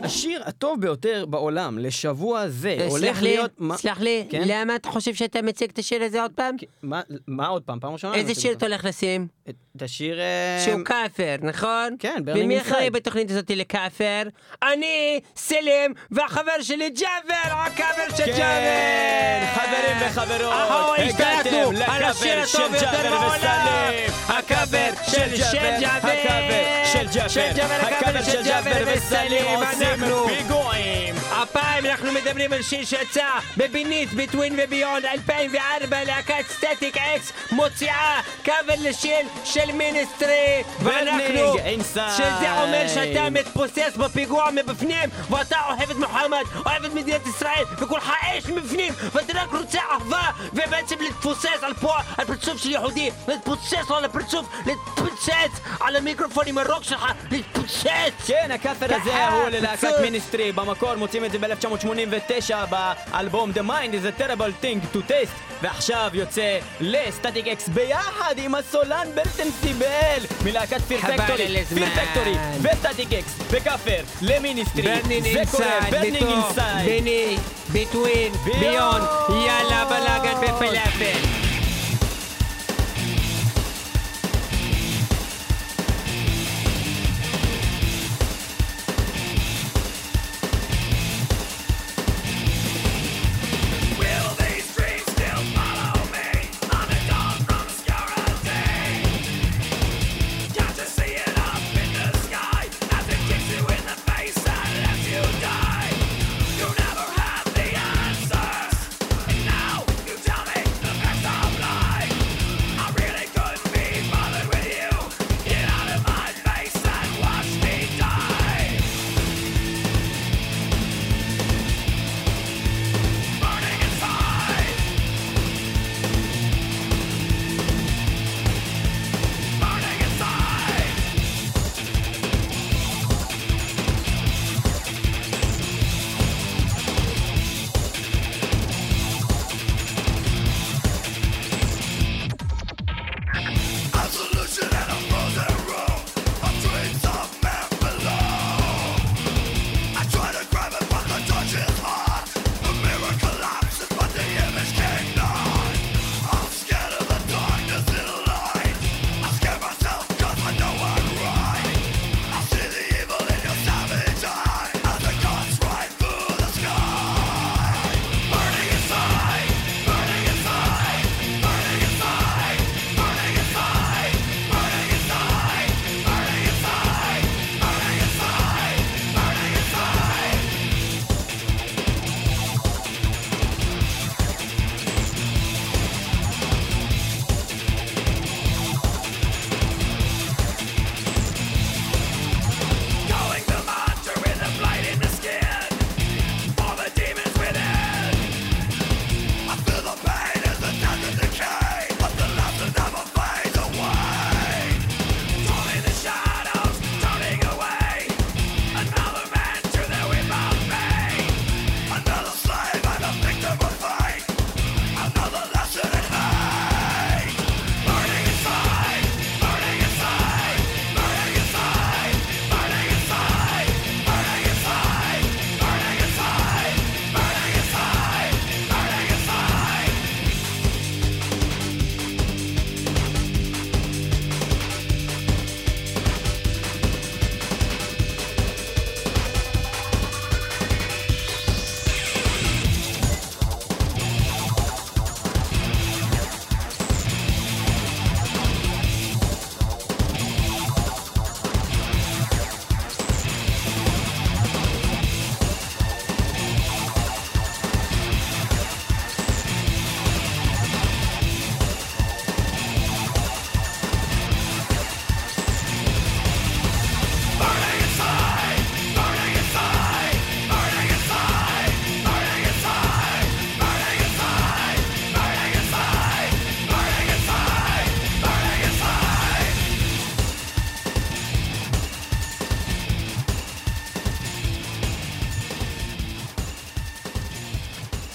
השיר 0.03 0.41
הטוב 0.45 0.81
ביותר 0.81 1.25
בעולם 1.25 1.77
לשבוע 1.79 2.47
זה 2.47 2.77
הולך 2.89 3.17
אה, 3.17 3.21
לי, 3.21 3.29
להיות... 3.29 3.51
סלח 3.75 3.99
לי, 3.99 4.25
כן? 4.29 4.41
למה 4.45 4.75
אתה 4.75 4.89
חושב 4.89 5.13
שאתה 5.13 5.41
מציג 5.41 5.69
את 5.69 5.77
השיר 5.79 6.03
הזה 6.03 6.21
עוד 6.21 6.31
פעם? 6.35 6.55
מה- 6.83 7.01
מה 7.27 7.47
עוד 7.47 7.63
פעם? 7.63 7.79
פעם 7.79 7.93
ראשונה? 7.93 8.15
איזה 8.15 8.35
שיר 8.35 8.51
אתה 8.53 8.65
הולך 8.65 8.85
לשים? 8.85 9.27
את 9.79 9.83
השיר... 9.83 10.19
אה, 10.19 10.61
שהוא 10.65 10.85
קאבר, 10.85 11.35
נכון? 11.41 11.95
כן, 11.99 12.15
Burning 12.25 12.39
ומי. 12.39 12.61
אחראי 12.61 12.89
בתוכנית 12.89 13.31
הזאת 13.31 13.51
לקאבר? 13.55 14.23
אני, 14.63 15.19
סלים, 15.35 15.93
והחבר 16.11 16.61
שלי 16.61 16.89
ג'אבר, 16.89 17.53
הקאבר 17.53 18.15
של 18.17 18.25
כן, 18.25 18.31
ג'אבר! 18.37 19.61
חברים 19.61 19.97
וחברות, 20.09 20.99
הגעתם 20.99 21.71
לקאבר 21.73 22.45
של 22.45 22.67
ג'אבר! 22.81 23.27
וסלים. 23.27 24.11
הקאבר 24.27 24.89
של 25.11 25.37
ג'אבר! 25.37 25.87
הקאבר 25.87 26.85
של 26.87 27.07
ג'אבר, 27.55 27.73
הקאבר 27.73 28.23
של 28.23 28.43
ג'אבר 28.43 28.93
וסלים 28.93 29.63
אנחנו. 29.63 30.27
פיגועים. 30.27 31.15
הפעם 31.31 31.85
אנחנו 31.85 32.11
מדברים 32.11 32.53
על 32.53 32.61
שיר 32.61 32.85
שיצא 32.85 33.25
ב 33.57 33.63
Beneath, 33.63 34.13
Between 34.13 34.53
ו 34.57 34.64
Beyond 34.64 35.05
2004 35.05 36.03
להקת 36.03 36.43
Static-X 36.49 37.31
מוציאה 37.51 38.21
קאבר 38.43 38.73
לשיר 38.79 39.19
של 39.45 39.68
Ministry 39.71 40.63
ואנחנו. 40.83 41.57
שזה 42.17 42.61
אומר 42.61 42.87
שאתה 42.87 43.29
מתפוסס 43.29 43.97
בפיגוע 43.97 44.51
מבפנים 44.51 45.09
ואתה 45.29 45.57
אוהב 45.67 45.89
את 45.91 45.95
מוחמד, 45.95 46.43
אוהב 46.65 46.85
את 46.85 46.93
מדינת 46.93 47.27
ישראל 47.27 47.63
וכולך 47.77 48.11
אש 48.21 48.45
מבפנים 48.45 48.93
ואתה 49.13 49.33
רק 49.41 49.51
רוצה 49.51 49.79
אהבה 49.91 50.23
ובעצם 50.53 50.95
להתפוסס 51.01 51.63
על 51.63 51.73
פה, 51.73 51.93
על 52.17 52.25
פרצוף 52.25 52.57
של 52.63 52.69
יהודי 52.71 53.11
להתפוצץ 53.27 53.89
לו 53.89 53.95
על 53.95 54.05
הפרצוף, 54.05 54.47
להתפוצץ 54.65 55.59
על 55.79 55.95
המיקרופון 55.95 56.43
עם 56.47 56.57
הרוק 56.57 56.83
שלך, 56.83 57.05
להתפוצץ 57.31 57.87
כן, 58.27 58.51
הקאבר 58.53 58.95
הזה 58.95 59.27
הוא 59.27 59.49
ללהקת. 59.49 59.87
Ministry, 60.01 60.51
במקור 60.51 60.95
מוציאים 60.95 61.25
את 61.25 61.31
זה 61.31 61.37
ב-1989 61.39 62.55
באלבום 62.69 63.51
The 63.51 63.63
Mind 63.69 63.93
is 63.93 64.17
a 64.17 64.21
terrible 64.21 64.63
thing 64.63 64.95
to 64.95 65.11
taste 65.11 65.49
ועכשיו 65.61 66.09
יוצא 66.13 66.57
ל 66.79 67.47
Static-X 67.47 67.67
ביחד 67.67 68.35
עם 68.37 68.55
הסולן 68.55 69.07
ברטון 69.15 69.48
סי 69.61 69.93
בל 69.93 70.25
מלהקת 70.43 70.81
Fear 70.81 71.01
חבל 71.01 71.17
Factory, 71.17 71.45
על 71.45 71.55
הזמן. 71.55 71.79
Fear 71.79 72.05
Factory 72.05 72.31
ו 72.31 72.35
Static-X 72.61 73.37
בקאבר 73.51 74.01
ל 74.21 74.28
Ministry 74.28 74.81
Burning 74.81 75.23
זה 75.23 75.41
קורה, 75.51 75.75
Inside, 75.75 75.93
Burning 75.93 76.15
בתוך, 76.15 76.57
Inside 76.57 76.85
ביני, 76.85 77.37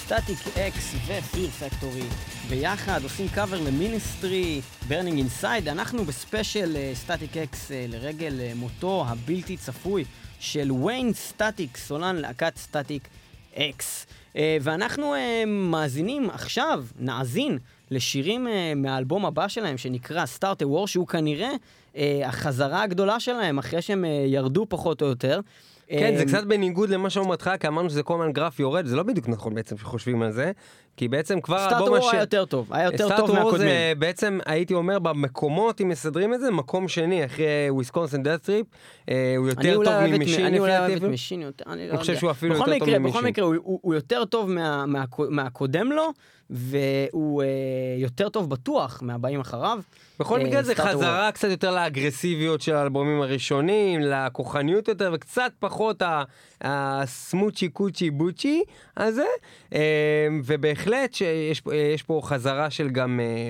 Static-X 0.05 0.57
ו 0.57 0.95
Fear 1.07 1.49
Factory 1.49 2.07
ביחד 2.49 3.03
עושים 3.03 3.27
קאבר 3.29 3.61
ל 3.61 3.71
Ministry, 3.71 4.61
Burning 4.87 5.17
Inside. 5.17 5.67
אנחנו 5.67 6.05
בספיישל 6.05 6.77
Static-X 6.93 7.71
לרגל 7.73 8.41
אה, 8.41 8.51
מותו 8.55 9.05
הבלתי 9.07 9.57
צפוי 9.57 10.05
של 10.39 10.71
ויין 10.71 11.13
סטטיק, 11.13 11.77
סולן 11.77 12.15
להקת 12.15 12.57
Static-X. 12.57 14.05
אה, 14.35 14.57
ואנחנו 14.61 15.15
אה, 15.15 15.43
מאזינים 15.45 16.29
עכשיו, 16.29 16.85
נאזין, 16.99 17.57
לשירים 17.91 18.47
אה, 18.47 18.73
מהאלבום 18.75 19.25
הבא 19.25 19.47
שלהם, 19.47 19.77
שנקרא 19.77 20.25
Start 20.39 20.61
a 20.61 20.65
War, 20.65 20.87
שהוא 20.87 21.07
כנראה 21.07 21.51
אה, 21.95 22.21
החזרה 22.25 22.83
הגדולה 22.83 23.19
שלהם, 23.19 23.57
אחרי 23.57 23.81
שהם 23.81 24.05
אה, 24.05 24.09
ירדו 24.27 24.65
פחות 24.69 25.01
או 25.01 25.07
יותר. 25.07 25.39
כן, 25.89 26.15
זה 26.15 26.21
אה, 26.21 26.27
קצת 26.27 26.43
בניגוד 26.43 26.89
למה 26.89 27.09
שאמרנו 27.09 27.29
בהתחלה, 27.29 27.57
כי 27.57 27.67
אמרנו 27.67 27.89
שזה 27.89 28.03
כל 28.03 28.13
הזמן 28.13 28.31
גרף 28.31 28.59
יורד, 28.59 28.85
זה 28.85 28.95
לא 28.95 29.03
בדיוק 29.03 29.29
נכון 29.29 29.55
בעצם 29.55 29.77
שחושבים 29.77 30.21
על 30.21 30.31
זה, 30.31 30.51
כי 30.97 31.07
בעצם 31.07 31.41
כבר 31.41 31.67
וור 31.79 32.09
היה 32.11 32.19
יותר 32.21 32.45
טוב, 32.45 32.73
היה 32.73 32.85
יותר 32.85 33.17
טוב 33.17 33.31
מהקודמים. 33.31 33.67
זה 33.67 33.93
בעצם, 33.99 34.39
הייתי 34.45 34.73
אומר, 34.73 34.99
במקומות, 34.99 35.81
אם 35.81 35.89
מסדרים 35.89 36.33
את 36.33 36.39
זה, 36.39 36.51
מקום 36.51 36.87
שני, 36.87 37.25
אחרי 37.25 37.45
Wisconsin 37.69 38.23
Death 38.23 38.43
Trip, 38.43 38.65
הוא 39.37 39.47
יותר 39.49 39.75
טוב 39.83 39.93
מ 40.09 40.13
Machine, 40.13 40.45
אני 40.45 40.59
אולי 40.59 40.77
אוהב 40.79 40.91
את. 40.91 41.01
Machine 41.09 41.41
יותר, 41.41 41.63
אני 41.67 41.87
לא 41.87 41.91
אני 41.91 41.97
חושב 41.97 42.09
יודע. 42.11 42.19
שהוא 42.19 42.31
אפילו 42.31 42.55
יותר 42.55 42.79
טוב 42.79 42.97
מ 42.97 42.98
Machine. 42.98 43.03
בכל 43.03 43.23
מקרה, 43.23 43.45
הוא- 43.45 43.93
יותר 43.93 44.25
טוב 44.25 44.49
מה- 44.49 44.85
מהקו- 44.85 45.29
מהקודם 45.29 45.91
לו, 45.91 46.11
והוא 46.49 47.43
אה, 47.43 47.47
יותר 47.97 48.29
טוב 48.29 48.49
בטוח 48.49 48.99
מהבאים 49.03 49.39
אחריו. 49.39 49.79
בכל 50.19 50.39
אה, 50.39 50.45
מקרה 50.45 50.63
זה. 50.63 50.75
חזרה 50.75 51.31
קצת 51.31 51.47
יותר 51.47 51.75
לאגרסיביות 51.75 52.61
של 52.61 52.75
האלבומים 52.75 53.21
הראשונים, 53.21 53.99
לכוחניות 54.01 54.87
יותר, 54.87 55.11
וקצת 55.15 55.51
פחות 55.59 56.01
הסמוצ'י 56.61 57.69
קוצ'י 57.69 58.11
בוצ'י 58.11 58.63
הזה, 58.97 59.25
אה, 59.73 60.27
ובהחלט 60.87 61.13
שיש 61.13 61.61
פה- 61.61 61.71
פה 62.05 62.19
חזרה 62.23 62.69
של 62.69 62.89
גם, 62.89 63.19
אה, 63.19 63.49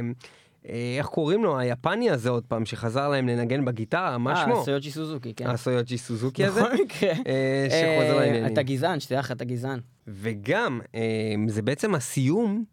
אה, 0.69 0.95
איך 0.97 1.05
קוראים 1.05 1.43
לו, 1.43 1.57
היפני 1.57 2.09
הזה 2.09 2.29
עוד 2.29 2.43
פעם, 2.47 2.65
שחזר 2.65 3.09
להם 3.09 3.27
לנגן 3.27 3.65
בגיטרה, 3.65 4.17
מה 4.17 4.31
אה, 4.31 4.45
שמו? 4.45 4.65
סויוצ'י 4.65 4.91
סוזוקי, 4.91 5.33
כן. 5.33 5.47
הסויוג'י 5.47 5.97
סוזוקי 5.97 6.45
הזה, 6.45 6.61
בכל 6.63 6.73
מקרה. 6.83 7.09
אה, 7.27 7.67
שחוזר 7.69 8.19
אה, 8.19 8.25
לעניינים. 8.25 8.53
אתה 8.53 8.61
גזען, 8.63 8.99
שתדע 8.99 9.19
לך, 9.19 9.31
אתה 9.31 9.45
גזען. 9.45 9.79
וגם, 10.07 10.79
אה, 10.95 11.01
זה 11.47 11.61
בעצם 11.61 11.95
הסיום 11.95 12.63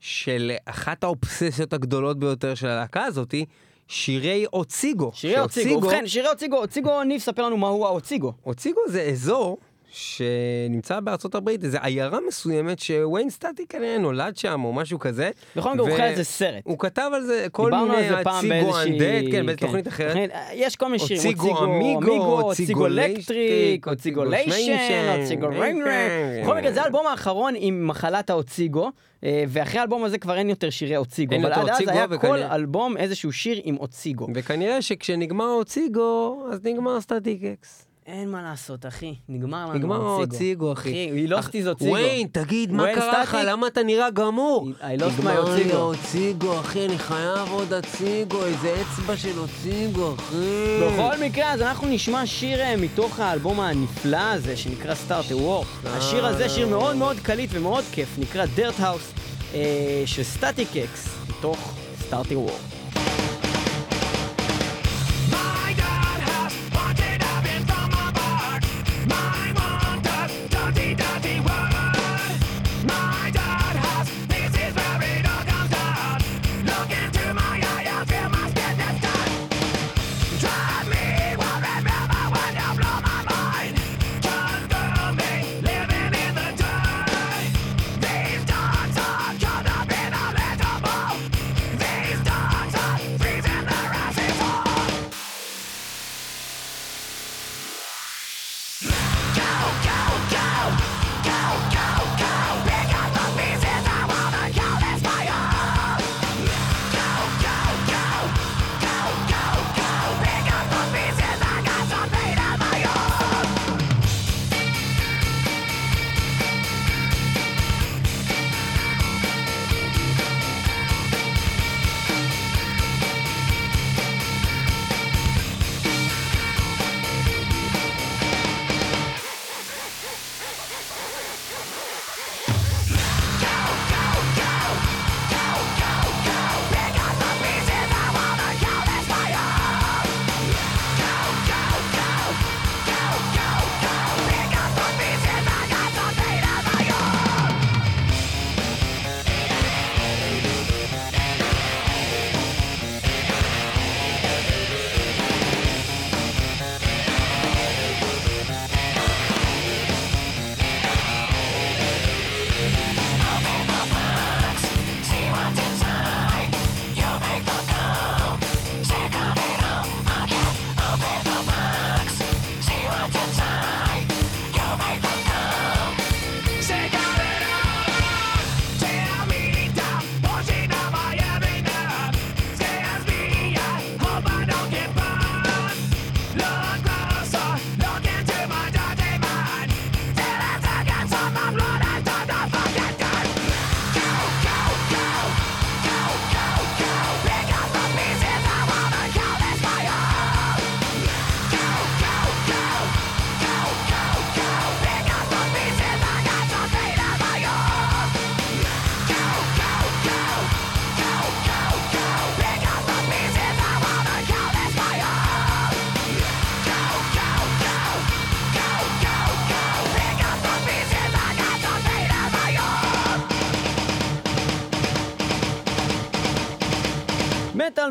של 0.00 0.52
אחת 0.64 1.04
האובססיות 1.04 1.72
הגדולות 1.72 2.18
ביותר 2.18 2.54
של 2.54 2.66
הלהקה 2.66 3.04
הזאתי, 3.04 3.44
שירי 3.88 4.46
אוציגו. 4.52 5.10
שירי 5.14 5.40
אוציגו, 5.40 5.74
ובכן, 5.78 6.06
שירי 6.06 6.28
אוציגו, 6.28 6.56
אוציגו, 6.56 7.02
ניב, 7.04 7.20
ספר 7.20 7.46
לנו 7.46 7.56
מהו 7.56 7.86
האוציגו. 7.86 8.32
אוציגו 8.46 8.80
זה 8.88 9.02
אזור 9.02 9.58
שנמצא 9.90 11.00
בארצות 11.00 11.34
הברית, 11.34 11.64
איזו 11.64 11.78
עיירה 11.82 12.18
מסוימת 12.28 12.78
שוויין 12.78 13.30
סטטי 13.30 13.66
כנראה 13.68 13.98
נולד 13.98 14.36
שם 14.36 14.64
או 14.64 14.72
משהו 14.72 14.98
כזה. 14.98 15.30
בכל 15.56 15.74
מקרה, 15.74 15.86
הוא 15.88 15.96
חי 15.96 16.02
על 16.02 16.14
זה 16.14 16.24
סרט. 16.24 16.62
הוא 16.64 16.78
כתב 16.78 17.10
על 17.14 17.22
זה 17.22 17.46
כל 17.52 17.64
דיברנו 17.64 17.86
מיני, 17.88 18.06
על 18.06 18.16
זה 18.16 18.24
פעם 18.24 18.36
אציגו 18.38 18.48
באיזושהי... 18.72 18.92
אנדד, 18.92 19.22
כן, 19.32 19.46
באיזו 19.46 19.60
תוכנית 19.60 19.88
אחרת. 19.88 20.30
יש 20.54 20.76
כל 20.76 20.86
מיני 20.86 20.98
שירים, 20.98 21.16
אוציגו 21.26 21.64
אמיגו, 21.64 22.00
אוציגו 22.00 22.42
אוציגו 22.42 22.86
אלקטריק, 22.86 23.88
אוציגו 23.88 24.20
אוציגו 24.20 24.24
ליישן, 24.24 24.50
שמיישן, 24.50 25.20
אוציגו 25.22 25.46
כן. 25.46 25.52
ריינגריין. 25.60 26.42
בכל 26.44 26.56
מקרה, 26.56 26.72
זה 26.72 26.82
האלבום 26.82 27.06
האחרון 27.06 27.54
עם 27.56 27.86
מחלת 27.86 28.30
ה 28.30 28.38
Otsego, 28.38 28.90
אה, 29.24 29.44
ואחרי 29.48 29.80
האלבום 29.80 30.04
הזה 30.04 30.18
כבר 30.18 30.36
אין 30.36 30.50
יותר 30.50 30.70
שירי 30.70 30.96
Otsego. 30.96 31.36
אבל 31.36 31.52
עד 31.52 31.68
אז 31.68 31.80
היה 31.88 32.06
וכנראה- 32.10 32.18
כל 32.48 32.54
אלבום 32.54 32.96
איזשהו 32.96 33.32
שיר 33.32 33.60
עם 33.64 33.76
Otsego. 33.76 34.26
וכנראה 34.34 34.82
שכשנגמר 34.82 35.48
Otsego, 35.48 36.42
אז 36.52 36.60
נגמר 36.64 37.00
Static-X. 37.00 37.87
אין 38.08 38.30
מה 38.30 38.42
לעשות, 38.42 38.86
אחי, 38.86 39.14
נגמר 39.28 39.64
לנו 39.64 39.74
נגמר 39.74 40.06
ה 40.06 40.14
Otsego. 40.14 40.72
אחי. 40.72 40.90
אחי, 40.90 40.96
היא 40.96 41.28
לא 41.28 41.40
סטיז 41.42 41.68
Otsego. 41.68 41.90
וויין, 41.90 42.28
תגיד, 42.32 42.72
מה 42.72 42.84
קרה 42.94 43.22
לך? 43.22 43.36
למה 43.44 43.66
אתה 43.66 43.82
נראה 43.82 44.10
גמור? 44.10 44.68
My 44.80 44.84
נגמר 44.84 45.44
לי 45.44 45.50
Otsego. 45.50 45.76
ה 45.76 45.87
Otsego, 45.87 46.60
אחי, 46.60 46.86
אני 46.86 46.98
חייב 46.98 47.48
עוד 47.50 47.72
Otsego, 47.72 48.44
איזה 48.44 48.82
אצבע 48.82 49.16
של 49.16 49.38
Otsego, 49.38 50.14
אחי. 50.14 50.80
בכל 50.82 51.24
מקרה, 51.24 51.52
אז 51.52 51.62
אנחנו 51.62 51.88
נשמע 51.88 52.26
שיר 52.26 52.60
אה, 52.60 52.76
מתוך 52.76 53.20
האלבום 53.20 53.60
הנפלא 53.60 54.16
הזה, 54.16 54.56
שנקרא 54.56 54.94
Start 55.08 55.30
a 55.30 55.34
War. 55.34 55.88
השיר 55.88 56.26
הזה 56.26 56.48
שיר 56.48 56.68
מאוד 56.68 56.96
מאוד 56.96 57.16
קליט 57.16 57.50
ומאוד 57.52 57.84
כיף, 57.92 58.18
נקרא 58.18 58.44
Dirthouse, 58.56 59.20
אה, 59.54 60.02
של 60.06 60.22
סטטיק 60.22 60.76
אקס, 60.76 61.08
מתוך 61.28 61.74
Start 62.08 62.26
a 62.26 62.50
War. 62.50 62.77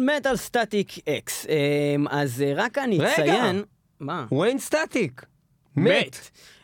מטאל 0.08 0.18
מטאל 0.20 0.36
Static-X. 0.36 1.46
אמ, 1.50 2.08
אז 2.08 2.42
אה, 2.42 2.54
רק 2.56 2.78
אני 2.78 2.98
רגע. 2.98 3.12
אציין... 3.14 3.64
מה? 4.00 4.26
וויין 4.32 4.60
סטטיק. 4.60 5.22
מת. 5.76 6.18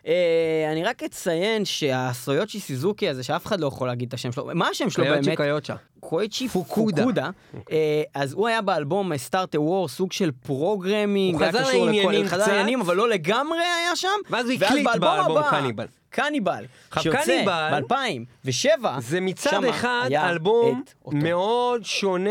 אה, 0.07 0.69
אני 0.71 0.83
רק 0.83 1.03
אציין 1.03 1.65
שהסויוצ'י 1.65 2.59
סיזוקי 2.59 3.09
הזה, 3.09 3.23
שאף 3.23 3.45
אחד 3.45 3.59
לא 3.59 3.67
יכול 3.67 3.87
להגיד 3.87 4.07
את 4.07 4.13
השם 4.13 4.31
שלו, 4.31 4.49
מה 4.53 4.67
השם 4.67 4.89
שלו 4.89 5.05
באמת? 5.05 5.37
קיוצ'ה. 5.37 5.75
קויצ'י 5.99 6.47
פוקודה. 6.49 7.01
פוקודה. 7.01 7.29
אה, 7.71 8.03
אז 8.15 8.33
הוא 8.33 8.47
היה 8.47 8.61
באלבום 8.61 9.17
Start 9.17 9.55
a 9.55 9.62
War, 9.62 9.87
סוג 9.87 10.11
של 10.11 10.31
programming. 10.31 11.41
הוא 11.41 11.47
חזר 11.47 11.67
לעניינים 11.67 12.27
חזר 12.27 12.37
קצת. 12.37 12.47
לעניינים, 12.47 12.81
אבל 12.81 12.95
לא 12.95 13.09
לגמרי 13.09 13.59
היה 13.59 13.95
שם. 13.95 14.07
ואז 14.29 14.49
הוא 14.49 14.53
הקליט 14.53 14.87
באלבום 14.99 15.41
Cannibal. 15.49 15.85
Cannibal. 16.09 16.65
שיוצא 16.99 17.19
Cannibal- 17.23 17.81
ב-2007. 17.89 18.85
זה 18.99 19.21
מצד 19.21 19.63
אחד 19.65 20.09
אלבום 20.13 20.83
מאוד 21.05 21.85
שונה 21.85 22.29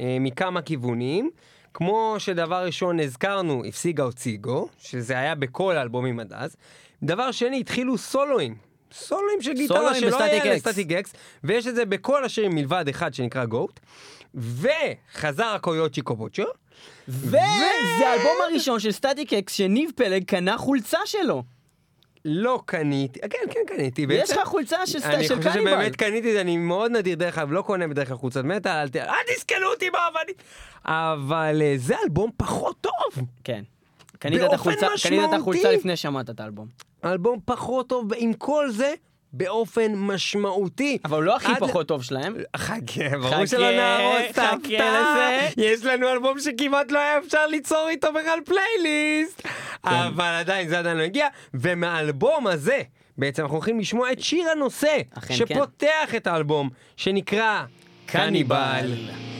אה, 0.00 0.16
מכמה 0.20 0.62
כיוונים. 0.62 1.30
כמו 1.74 2.14
שדבר 2.18 2.64
ראשון 2.64 3.00
הזכרנו, 3.00 3.62
הפסיק 3.68 4.02
ה 4.02 4.10
Otsego, 4.10 4.68
שזה 4.78 5.18
היה 5.18 5.34
בכל 5.34 5.76
האלבומים 5.76 6.20
עד 6.20 6.32
אז. 6.32 6.56
דבר 7.02 7.32
שני, 7.32 7.60
התחילו 7.60 7.98
סולואים. 7.98 8.54
סולואים 8.92 9.42
של 9.42 9.52
גיטרה 9.52 9.94
שלא 9.94 10.22
היה. 10.22 10.54
ל 10.54 10.92
Static-X, 10.92 11.12
ויש 11.44 11.66
את 11.66 11.74
זה 11.74 11.84
בכל 11.84 12.24
השירים 12.24 12.54
מלבד 12.54 12.88
אחד 12.88 13.14
שנקרא 13.14 13.44
Goat. 13.44 13.80
וחזר 14.34 15.44
הקויוצ'י 15.46 16.00
קובוצ'ו. 16.00 16.44
וזה 17.08 18.08
האלבום 18.08 18.36
הראשון 18.50 18.80
של 18.80 18.92
Static-X 18.92 19.52
שניב 19.52 19.90
פלג 19.96 20.24
קנה 20.24 20.58
חולצה 20.58 20.98
שלו. 21.04 21.42
לא 22.28 22.62
קניתי, 22.66 23.20
כן, 23.20 23.38
כן 23.50 23.60
קניתי. 23.66 24.06
יש. 24.10 24.30
לך 24.30 24.38
חולצה 24.44 24.86
של 24.86 25.00
סט- 25.00 25.04
אני 25.06 25.22
חושב 25.22 25.42
קניבל. 25.42 25.52
שבאמת 25.70 25.96
קניתי 25.96 26.40
אני 26.40 26.56
מאוד 26.56 26.90
נדיר 26.90 27.16
דרך 27.16 27.38
אגב, 27.38 27.52
לא 27.52 27.62
קונה 27.62 27.88
בדרך 27.88 28.08
כלל 28.08 28.16
חולצת 28.16 28.44
מטאל, 28.44 28.70
אל 28.96 29.14
תסכלו 29.36 29.70
אותי 29.72 29.90
באבנים. 29.90 30.34
אבל 30.84 31.62
אה, 31.62 31.74
זה 31.76 31.94
אלבום 32.04 32.30
פחות 32.36 32.76
טוב. 32.80 33.24
כן. 33.44 33.62
קנית 34.18 34.40
את 34.42 34.52
החולצה, 34.52 34.86
לפני 35.72 35.96
ששמעת 35.96 36.30
את 36.30 36.40
האלבום. 36.40 36.66
אלבום 37.04 37.38
פחות 37.44 37.88
טוב, 37.88 38.12
עם 38.16 38.32
כל 38.32 38.70
זה, 38.70 38.94
באופן 39.36 39.92
משמעותי. 39.94 40.98
אבל 41.04 41.16
הוא 41.16 41.24
לא 41.24 41.36
הכי 41.36 41.52
פחות 41.58 41.88
טוב 41.88 42.02
שלהם. 42.02 42.34
חכה, 42.56 43.18
ברור 43.20 43.46
שלא 43.46 43.70
נהרוס 43.70 44.30
את 44.30 44.38
ההפתעה. 44.38 45.38
יש 45.56 45.84
לנו 45.84 46.08
אלבום 46.12 46.38
שכמעט 46.40 46.92
לא 46.92 46.98
היה 46.98 47.18
אפשר 47.18 47.46
ליצור 47.46 47.88
איתו 47.88 48.08
בכלל 48.12 48.38
פלייליסט. 48.44 49.42
כן. 49.42 49.90
אבל 49.90 50.24
עדיין 50.24 50.68
זה 50.68 50.78
עדיין 50.78 50.96
לא 50.96 51.02
הגיע. 51.02 51.26
ומהאלבום 51.54 52.46
הזה, 52.46 52.82
בעצם 53.18 53.42
אנחנו 53.42 53.56
הולכים 53.56 53.80
לשמוע 53.80 54.12
את 54.12 54.22
שיר 54.22 54.48
הנושא, 54.48 54.96
אכן 55.18 55.34
שפותח 55.34 56.14
את 56.16 56.26
האלבום, 56.26 56.70
שנקרא 56.96 57.62
קניבל. 58.06 58.92
Sleeping 58.92 59.35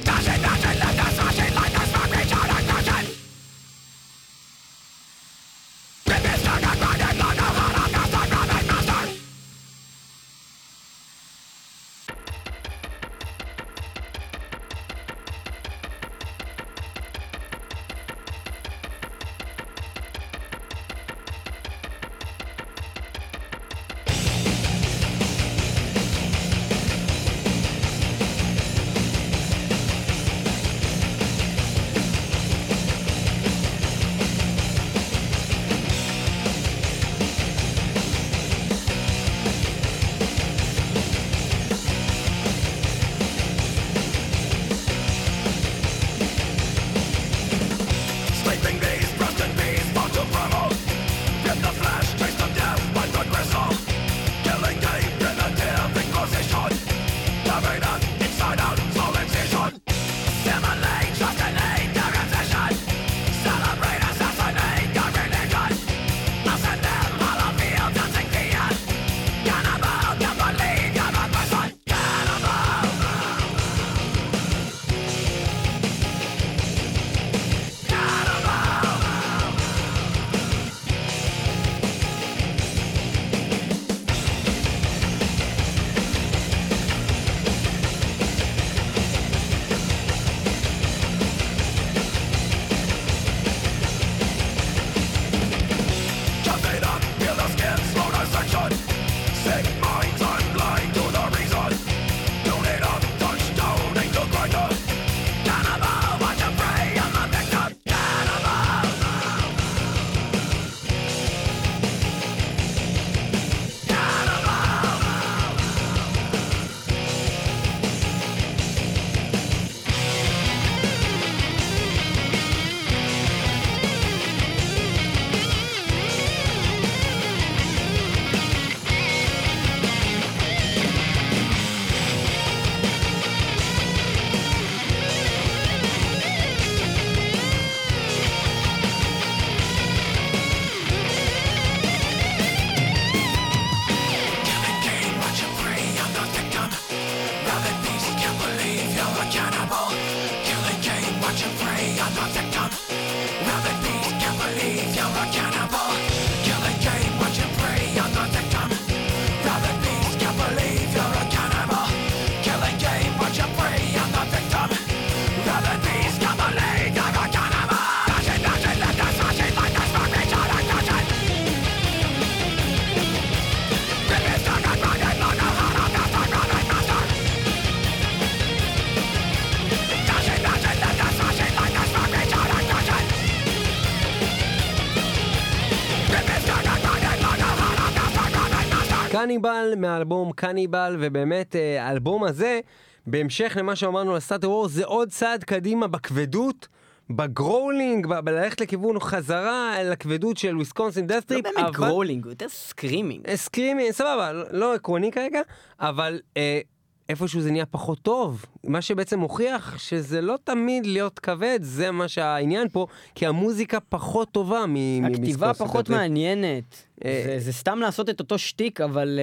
קניבל 189.36 189.72
מהאלבום 189.76 190.32
קניבל, 190.32 190.96
ובאמת 191.00 191.56
אה, 191.56 191.84
האלבום 191.86 192.24
הזה, 192.24 192.60
בהמשך 193.06 193.56
למה 193.60 193.76
שאמרנו 193.76 194.14
על 194.14 194.20
Start 194.20 194.50
a 194.50 194.54
War, 194.54 194.68
זה 194.68 194.84
עוד 194.84 195.08
צעד 195.08 195.44
קדימה 195.44 195.86
בכבדות. 195.86 196.68
ב 197.10 197.20
growling, 197.20 198.06
ב- 198.06 198.20
בללכת 198.20 198.60
לכיוון 198.60 199.00
חזרה 199.00 199.82
לכבדות 199.84 200.36
של 200.36 200.56
Wisconsin 200.56 201.06
לא 201.10 201.16
Death 201.16 201.30
Trip, 201.30 201.44
באמת 201.44 201.72
growling, 201.72 202.24
הוא 202.24 202.32
יותר 202.32 202.48
סקרימינג. 202.48 203.34
סקרימי, 203.34 203.92
סבבה, 203.92 204.32
לא, 204.32 204.44
לא 204.50 204.74
עקרוני 204.74 205.12
כרגע, 205.12 205.40
אבל 205.80 206.20
אה, 206.36 206.60
איפשהו 207.08 207.40
זה 207.40 207.50
נהיה 207.50 207.66
פחות 207.66 207.98
טוב. 208.02 208.44
מה 208.64 208.82
שבעצם 208.82 209.18
מוכיח 209.18 209.78
שזה 209.78 210.20
לא 210.20 210.38
תמיד 210.44 210.86
להיות 210.86 211.18
כבד, 211.18 211.58
זה 211.62 211.90
מה 211.90 212.08
שהעניין 212.08 212.68
פה, 212.68 212.86
כי 213.14 213.26
המוזיקה 213.26 213.78
פחות 213.80 214.30
טובה 214.30 214.64
מ- 214.68 215.04
הכתיבה. 215.04 215.54
פחות. 215.54 215.88
מעניינת. 215.90 216.64
אה, 217.04 217.22
זה- 217.26 217.38
זה 217.38 217.52
סתם 217.52 217.78
לעשות 217.78 218.10
את 218.10 218.20
אותו 218.20 218.38
שטיק, 218.38 218.80
אבל... 218.80 219.20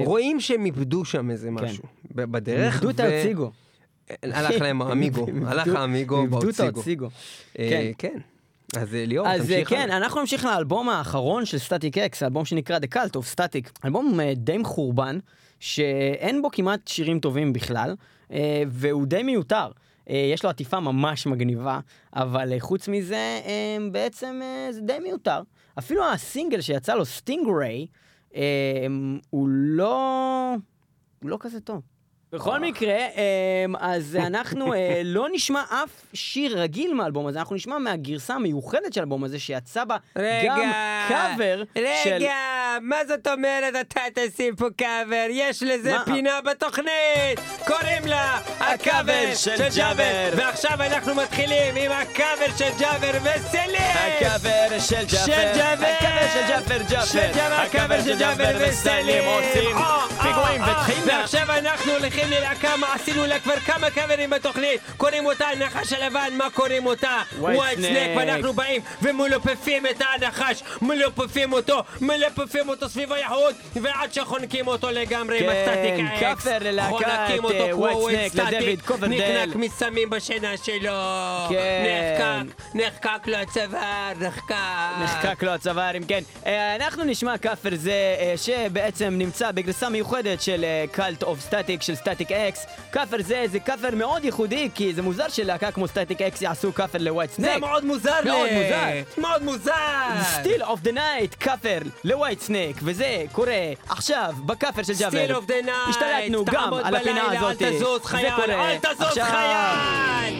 אה, 0.00 0.06
רואים 0.06 0.40
שהם 0.40 0.64
איבדו 0.66 1.04
שם 1.04 1.30
איזה 1.30 1.50
משהו 1.50 1.84
ב- 2.14 2.24
בדרך. 2.24 2.74
איבדו 2.74 2.90
את 2.90 3.00
האציגו. 3.00 3.50
הלך 4.22 4.60
להם 4.60 4.82
האמיגו, 4.82 5.26
הלך 5.46 5.68
האמיגו 5.68 6.26
באוציגו. 6.26 7.08
אה, 7.58 7.68
כן. 7.70 7.90
כן. 7.98 8.18
אז 8.80 8.94
אה, 8.94 9.06
ליאור, 9.06 9.28
אז 9.28 9.40
אה, 9.40 9.46
תמשיך. 9.46 9.68
כן, 9.68 9.80
הלאה. 9.80 9.96
אנחנו 9.96 10.20
נמשיך 10.20 10.44
לאלבום 10.44 10.88
האחרון 10.88 11.44
של 11.44 11.58
סטטיק 11.58 11.98
אקס, 11.98 12.22
אלבום 12.22 12.44
שנקרא 12.44 12.78
The 12.78 12.94
Cult 12.96 13.16
of 13.16 13.34
Static. 13.38 13.68
אלבום 13.84 14.20
אה, 14.20 14.32
די 14.36 14.58
מחורבן, 14.58 15.18
שאין 15.62 16.42
בו 16.42 16.50
כמעט 16.50 16.88
שירים 16.88 17.20
טובים 17.20 17.52
בכלל, 17.52 17.94
אה, 18.32 18.62
והוא 18.68 19.06
די 19.06 19.22
מיותר. 19.22 19.70
אה, 20.10 20.30
יש 20.34 20.44
לו 20.44 20.50
עטיפה 20.50 20.80
ממש 20.80 21.26
מגניבה, 21.26 21.80
אבל 22.14 22.52
אה, 22.52 22.60
חוץ 22.60 22.88
מזה, 22.88 23.40
בעצם 23.92 24.40
זה 24.70 24.80
די 24.80 24.98
מיותר. 25.02 25.42
אפילו 25.78 26.04
הסינגל 26.04 26.60
שיצא 26.60 26.94
לו, 26.94 27.04
Stingwray, 27.04 27.86
אה, 28.34 28.42
הוא 29.30 29.48
לא... 29.48 30.54
הוא 31.22 31.30
לא 31.30 31.36
כזה 31.40 31.60
טוב. 31.60 31.82
בכל 32.32 32.60
מקרה, 32.60 32.96
אמ, 32.96 33.76
אז 33.76 34.18
אנחנו 34.26 34.74
אה, 34.74 35.02
לא 35.04 35.26
נשמע 35.32 35.62
אף 35.68 35.90
שיר 36.14 36.60
רגיל 36.60 36.94
מהאלבום 36.94 37.26
הזה, 37.26 37.38
אנחנו 37.38 37.56
נשמע 37.56 37.78
מהגרסה 37.78 38.34
המיוחדת 38.34 38.92
של 38.92 39.00
האלבום 39.00 39.24
הזה, 39.24 39.38
שיצא 39.38 39.84
בה 39.84 39.96
גם 40.44 40.72
קאבר 41.08 41.62
של... 41.74 42.10
רגע, 42.10 42.34
מה 42.80 42.96
זאת 43.08 43.26
אומרת 43.26 43.74
אתה 43.80 44.00
תשים 44.14 44.56
פה 44.56 44.66
קאבר? 44.76 45.26
יש 45.30 45.62
לזה 45.62 45.92
מה? 45.92 46.04
פינה 46.04 46.40
בתוכנית! 46.40 47.40
קוראים 47.66 48.06
לה 48.06 48.40
הקאבר 48.60 49.34
של 49.34 49.56
של 49.56 49.68
ג'אבר. 49.76 50.30
ועכשיו 50.36 50.82
אנחנו 50.82 51.14
מתחילים 51.14 51.76
עם 51.76 51.92
הקאבר 51.92 52.56
של 52.56 52.70
ג'אבר 52.78 53.18
וסלם! 53.22 53.92
הקאבר 53.94 54.78
של 54.78 55.08
של 55.08 55.26
ג'אבר! 55.56 55.86
הקאבר 55.86 56.28
של 56.32 56.48
ג'אבר 56.48 56.82
ג'אבר, 56.88 57.54
הקאבר 57.54 58.02
של 58.02 58.18
ג'אבר 58.18 58.56
וסלם! 58.60 59.24
עושים 59.24 59.76
אה, 59.76 60.06
פיגועים 60.22 60.62
אה, 60.62 60.68
אה. 60.68 60.80
וטחינה. 60.82 61.18
ועכשיו 61.18 61.46
אנחנו 61.58 61.92
הולכים 61.92 62.21
ללהקה, 62.30 62.76
מה 62.76 62.94
עשינו 62.94 63.26
לה 63.26 63.38
כבר 63.38 63.56
כמה 63.56 63.90
קאברים 63.90 64.30
בתוכנית! 64.30 64.80
קוראים 64.96 65.26
אותה 65.26 65.46
הנחש 65.48 65.92
הלבן, 65.92 66.28
מה 66.38 66.50
קוראים 66.50 66.86
אותה? 66.86 67.22
Whitesnake! 67.38 68.16
ואנחנו 68.16 68.52
באים 68.52 68.82
ומלופפים 69.02 69.86
את 69.86 70.02
הנחש, 70.14 70.62
מלופפים 70.82 71.52
אותו, 71.52 71.82
מלופפים 72.00 72.68
אותו 72.68 72.88
סביב 72.88 73.12
היהוד, 73.12 73.54
ועד 73.82 74.12
שחונקים 74.12 74.66
אותו 74.66 74.90
לגמרי 74.90 75.38
עם 75.38 75.46
כן, 75.46 75.70
ה 75.70 75.77
Static 75.77 76.22
ה 76.22 76.29
X. 76.29 76.44
קאבר 76.44 76.58
ללהקת, 76.60 76.90
חונקים 76.90 77.44
אותו 77.44 77.68
כמו 77.72 78.00
וויין 78.00 78.32
סטטיק. 78.32 78.90
נחנק 78.90 79.56
מסמים 79.56 80.10
בשינה 80.10 80.56
שלו. 80.56 80.92
כן. 81.48 81.84
נחנק, 81.86 82.74
נחנק 82.74 83.26
לו 83.26 83.36
הצוואר, 83.36 84.12
נחקק. 84.20 84.54
נחקק 85.02 85.42
לו 85.42 85.50
הצוואר, 85.50 85.96
אם 85.96 86.04
כן. 86.04 86.20
אה, 86.46 86.76
אנחנו 86.76 87.04
נשמע 87.04 87.38
קאבר 87.38 87.70
זה, 87.74 87.92
אה, 88.18 88.34
שבעצם 88.36 89.14
נמצא 89.18 89.50
בגרסה 89.50 89.88
מיוחדת 89.88 90.42
של 90.42 90.64
Cult 90.92 91.22
of 91.22 91.40
Static 91.40 91.82
של 91.82 91.94
Static-X. 91.94 92.66
קאבר 92.92 93.16
זה, 93.20 93.44
זה 93.52 93.60
קאבר 93.60 93.94
מאוד 93.96 94.24
ייחודי, 94.24 94.68
כי 94.74 94.94
זה 94.94 95.02
מוזר 95.02 95.28
שלהקה 95.28 95.70
כמו 95.70 95.88
Static-X 95.88 96.42
יעשו 96.42 96.74
קאבר 96.74 96.98
ל 97.00 97.05
White 97.05 97.30
זה 97.30 97.36
Snake. 97.36 97.60
מאוד 97.60 97.84
מוזר 97.84 98.20
לי. 98.24 98.30
מאוד 98.30 98.48
מוזר. 98.52 98.86
מאוד 99.18 99.42
מוזר. 99.42 99.72
Still 100.40 100.62
of 100.62 100.80
the 100.80 100.92
Night, 100.92 101.34
קאבר 101.40 101.78
ל 102.04 102.40
Whitesnake, 102.40 102.76
וזה 102.82 103.24
קורה 103.32 103.52
עכשיו 103.88 104.34
בקאבר 104.46 104.82
של 104.82 104.92
ג'אבר. 104.98 105.18
Still 105.18 105.34
of 105.34 105.46
the 105.46 105.54
Night. 105.54 105.76
השתלטנו 105.88 106.44
גם 106.44 106.74
על 106.74 106.96
הפינה 106.96 107.32
הזאת. 107.32 107.62
אל 107.62 107.70
תזוז 107.76 108.02
זה 108.02 108.08
חייל, 108.08 108.32
אל 108.50 108.78
תזוז. 108.78 109.18
חייל. 109.18 110.34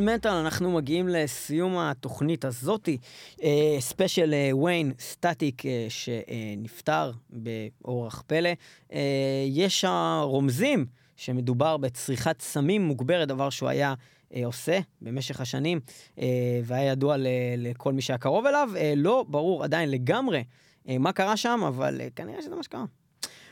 מטאל 0.00 0.14
מטאל, 0.14 0.32
אנחנו 0.32 0.70
מגיעים 0.70 1.08
לסיום 1.08 1.78
התוכנית 1.78 2.44
הזאתי. 2.44 2.98
אה, 3.42 3.76
ספיישל 3.80 4.34
אה, 4.34 4.50
וויין 4.52 4.92
סטטיק 4.98 5.66
אה, 5.66 5.86
שנפטר 5.88 7.12
באורח 7.30 8.22
פלא. 8.26 8.50
אה, 8.92 9.00
יש 9.46 9.84
הרומזים 9.88 10.86
שמדובר 11.16 11.76
בצריכת 11.76 12.40
סמים 12.40 12.82
מוגברת, 12.82 13.28
דבר 13.28 13.50
שהוא 13.50 13.68
היה 13.68 13.94
אה, 14.34 14.46
עושה 14.46 14.78
במשך 15.00 15.40
השנים, 15.40 15.80
אה, 16.18 16.60
והיה 16.64 16.92
ידוע 16.92 17.16
לכל 17.56 17.92
מי 17.92 18.02
שהיה 18.02 18.18
קרוב 18.18 18.46
אליו. 18.46 18.70
אה, 18.76 18.92
לא 18.96 19.24
ברור 19.28 19.64
עדיין 19.64 19.90
לגמרי 19.90 20.44
אה, 20.88 20.98
מה 20.98 21.12
קרה 21.12 21.36
שם, 21.36 21.60
אבל 21.68 22.00
אה, 22.00 22.08
כנראה 22.16 22.42
שזה 22.42 22.56
מה 22.56 22.62
שקרה. 22.62 22.84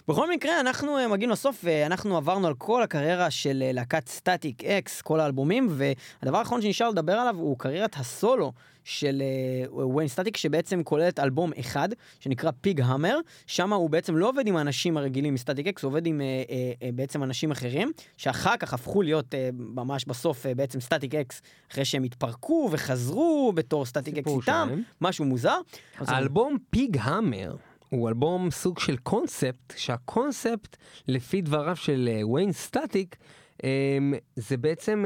בכל 0.08 0.30
מקרה, 0.30 0.60
אנחנו 0.60 0.98
אה, 0.98 1.08
מגיעים 1.08 1.30
לסוף, 1.30 1.60
ואנחנו 1.64 2.16
עברנו 2.16 2.46
על 2.46 2.54
כל 2.54 2.82
הקריירה 2.82 3.30
של 3.30 3.62
אה, 3.66 3.72
להקת 3.72 4.08
Static-X, 4.08 5.02
כל 5.02 5.20
האלבומים, 5.20 5.68
והדבר 5.70 6.38
האחרון 6.38 6.62
שנשאר 6.62 6.90
לדבר 6.90 7.12
עליו 7.12 7.36
הוא 7.38 7.58
קריירת 7.58 7.96
הסולו 7.96 8.52
של 8.84 9.22
אה, 9.22 9.86
וויין 9.86 10.08
סטטיק, 10.08 10.36
שבעצם 10.36 10.82
כוללת 10.82 11.18
אלבום 11.18 11.50
אחד, 11.60 11.88
שנקרא 12.20 12.50
פיג 12.60 12.80
המר, 12.80 13.18
שם 13.46 13.72
הוא 13.72 13.90
בעצם 13.90 14.16
לא 14.16 14.28
עובד 14.28 14.46
עם 14.46 14.56
האנשים 14.56 14.96
הרגילים 14.96 15.34
מסטטיק 15.34 15.66
אקס, 15.66 15.82
הוא 15.82 15.88
עובד 15.90 16.06
עם 16.06 16.20
אה, 16.20 16.26
אה, 16.26 16.72
אה, 16.82 16.90
בעצם 16.94 17.22
אנשים 17.22 17.50
אחרים, 17.50 17.92
שאחר 18.16 18.56
כך 18.56 18.74
הפכו 18.74 19.02
להיות 19.02 19.34
אה, 19.34 19.50
ממש 19.54 20.04
בסוף 20.04 20.46
אה, 20.46 20.54
בעצם 20.54 20.80
סטטיק 20.80 21.14
אקס, 21.14 21.42
אחרי 21.72 21.84
שהם 21.84 22.02
התפרקו 22.02 22.68
וחזרו 22.72 23.52
בתור 23.54 23.86
סטטיק 23.86 24.18
אקס 24.18 24.30
איתם. 24.40 24.68
משהו 25.00 25.24
מוזר. 25.24 25.58
האלבום 25.98 26.56
פיג 26.70 26.98
המר 27.00 27.56
הוא 27.92 28.08
אלבום 28.08 28.50
סוג 28.50 28.78
של 28.78 28.96
קונספט, 28.96 29.74
שהקונספט, 29.76 30.76
לפי 31.08 31.42
דבריו 31.42 31.76
של 31.76 32.08
אה, 32.12 32.26
וויין 32.26 32.52
סטטיק, 32.52 33.16
אה, 33.64 33.98
זה 34.36 34.56
בעצם 34.56 35.04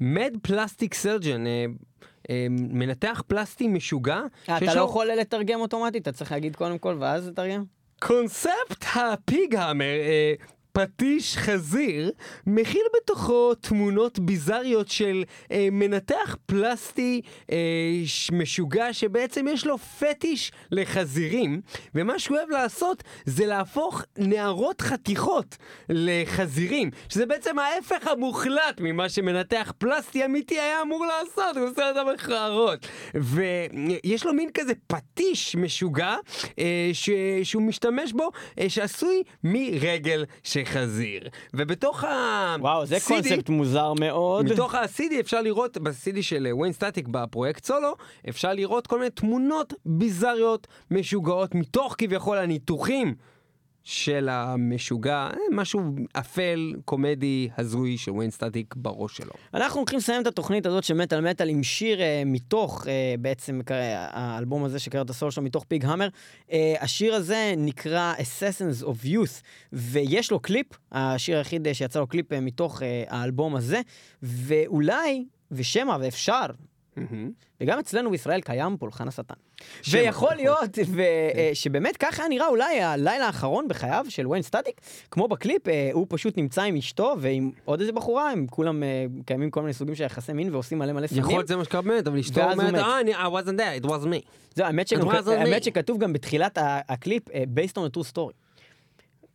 מד 0.00 0.36
פלסטיק 0.42 0.94
סרג'ן, 0.94 1.44
מנתח 2.50 3.22
פלסטי 3.26 3.68
משוגע. 3.68 4.20
אה, 4.48 4.56
אתה 4.58 4.74
לא 4.74 4.80
יכול 4.80 5.06
לתרגם 5.06 5.60
אוטומטית, 5.60 6.02
אתה 6.02 6.12
צריך 6.12 6.32
להגיד 6.32 6.56
קודם 6.56 6.78
כל 6.78 6.96
ואז 7.00 7.28
לתרגם? 7.28 7.64
קונספט 8.00 8.84
הפיג 8.94 9.54
המר, 9.54 9.84
אה, 9.84 10.34
פטיש 10.76 11.36
חזיר, 11.36 12.10
מכיל 12.46 12.82
בתוכו 12.96 13.54
תמונות 13.54 14.18
ביזריות 14.18 14.88
של 14.88 15.24
אה, 15.50 15.68
מנתח 15.72 16.36
פלסטי 16.46 17.20
אה, 17.52 17.56
ש- 18.06 18.30
משוגע 18.30 18.92
שבעצם 18.92 19.46
יש 19.48 19.66
לו 19.66 19.78
פטיש 19.78 20.52
לחזירים, 20.70 21.60
ומה 21.94 22.18
שהוא 22.18 22.36
אוהב 22.36 22.50
לעשות 22.50 23.02
זה 23.24 23.46
להפוך 23.46 24.02
נערות 24.18 24.80
חתיכות 24.80 25.56
לחזירים, 25.88 26.90
שזה 27.08 27.26
בעצם 27.26 27.58
ההפך 27.58 28.06
המוחלט 28.06 28.80
ממה 28.80 29.08
שמנתח 29.08 29.72
פלסטי 29.78 30.24
אמיתי 30.24 30.60
היה 30.60 30.82
אמור 30.82 31.06
לעשות, 31.06 31.56
הוא 31.56 31.68
עושה 31.68 31.88
אותם 31.88 32.06
מכוערות. 32.14 32.86
ויש 33.14 34.26
לו 34.26 34.34
מין 34.34 34.50
כזה 34.54 34.72
פטיש 34.86 35.56
משוגע 35.56 36.16
אה, 36.58 36.90
ש... 36.92 37.10
שהוא 37.42 37.62
משתמש 37.62 38.12
בו, 38.12 38.30
אה, 38.60 38.68
שעשוי 38.70 39.22
מרגל 39.44 40.24
של 40.42 40.65
חזיר. 40.66 41.28
ובתוך 41.54 42.04
ה... 42.04 42.56
וואו, 42.60 42.86
זה 42.86 42.96
CD 42.96 43.08
קונספט 43.08 43.48
מוזר 43.48 43.92
מאוד. 43.92 44.52
מתוך 44.52 44.74
ה-CD 44.74 45.20
אפשר 45.20 45.42
לראות, 45.42 45.78
ב-CD 45.78 46.22
של 46.22 46.48
וויין 46.52 46.72
סטטיק 46.72 47.08
בפרויקט 47.08 47.64
סולו, 47.64 47.94
אפשר 48.28 48.52
לראות 48.52 48.86
כל 48.86 48.98
מיני 48.98 49.10
תמונות 49.10 49.74
ביזריות 49.86 50.66
משוגעות 50.90 51.54
מתוך 51.54 51.94
כביכול 51.98 52.38
הניתוחים 52.38 53.14
של 53.88 54.28
המשוגע, 54.28 55.14
אה, 55.14 55.36
משהו 55.52 55.80
אפל, 56.12 56.74
קומדי, 56.84 57.48
הזוי 57.58 57.98
של 57.98 58.10
וויין 58.10 58.30
סטטיק 58.30 58.74
בראש 58.76 59.16
שלו. 59.16 59.30
אנחנו 59.54 59.80
הולכים 59.80 59.98
לסיים 59.98 60.22
את 60.22 60.26
התוכנית 60.26 60.66
הזאת 60.66 60.84
של 60.84 60.94
מטאל 60.94 61.30
מטאל 61.30 61.48
עם 61.48 61.62
שיר 61.62 62.00
אה, 62.00 62.22
מתוך 62.26 62.86
אה, 62.88 63.14
בעצם 63.18 63.60
אה, 63.70 64.06
האלבום 64.10 64.64
הזה 64.64 64.78
שקרא 64.78 65.02
את 65.02 65.10
הסולו 65.10 65.30
שלו 65.30 65.42
מתוך 65.42 65.64
פיג 65.64 65.84
המר. 65.84 66.08
אה, 66.52 66.74
השיר 66.80 67.14
הזה 67.14 67.54
נקרא 67.56 68.14
Assassins 68.14 68.84
of 68.84 69.06
Youth 69.06 69.42
ויש 69.72 70.30
לו 70.30 70.40
קליפ, 70.40 70.66
השיר 70.92 71.36
היחיד 71.36 71.66
אה, 71.66 71.74
שיצא 71.74 72.00
לו 72.00 72.06
קליפ 72.06 72.32
אה, 72.32 72.40
מתוך 72.40 72.82
אה, 72.82 73.04
האלבום 73.08 73.56
הזה 73.56 73.80
ואולי 74.22 75.24
נשמע 75.50 75.96
ואפשר. 76.00 76.46
וגם 77.60 77.78
אצלנו 77.78 78.10
בישראל 78.10 78.40
קיים 78.40 78.76
פולחן 78.76 79.08
השטן. 79.08 79.34
ויכול 79.90 80.28
נכון. 80.28 80.36
להיות 80.36 80.78
ו- 80.86 81.00
אה, 81.34 81.50
שבאמת 81.54 81.96
ככה 81.96 82.22
היה 82.22 82.28
נראה 82.28 82.48
אולי 82.48 82.82
הלילה 82.82 83.26
האחרון 83.26 83.68
בחייו 83.68 84.06
של 84.08 84.26
וויין 84.26 84.42
סטטיק, 84.42 84.80
כמו 85.10 85.28
בקליפ, 85.28 85.68
אה, 85.68 85.90
הוא 85.92 86.06
פשוט 86.08 86.38
נמצא 86.38 86.62
עם 86.62 86.76
אשתו 86.76 87.14
ועם 87.18 87.50
עוד 87.64 87.80
איזה 87.80 87.92
בחורה, 87.92 88.30
הם 88.30 88.46
כולם 88.50 88.82
אה, 88.82 89.06
קיימים 89.26 89.50
כל 89.50 89.60
מיני 89.60 89.72
סוגים 89.72 89.94
של 89.94 90.04
יחסי 90.04 90.32
מין 90.32 90.54
ועושים 90.54 90.78
מלא 90.78 90.92
מלא 90.92 91.06
סמים. 91.06 91.20
יכול 91.20 91.34
להיות 91.34 91.48
זה 91.48 91.56
מה 91.56 91.64
שקרה 91.64 91.82
באמת, 91.82 92.06
אבל 92.06 92.18
אשתו 92.18 92.52
אומרת. 92.52 92.74
אה, 92.74 93.26
I 93.26 93.30
wasn't 93.30 93.58
there, 93.58 93.84
it 93.84 93.88
was 93.88 94.04
me. 94.04 94.28
זהו, 94.54 94.66
האמת. 94.66 95.64
שכתוב 95.64 95.98
גם 95.98 96.12
בתחילת 96.12 96.58
הקליפ, 96.60 97.28
based 97.28 97.76
on 97.76 97.92
a 97.92 97.96
true 97.96 98.12
story. 98.12 98.45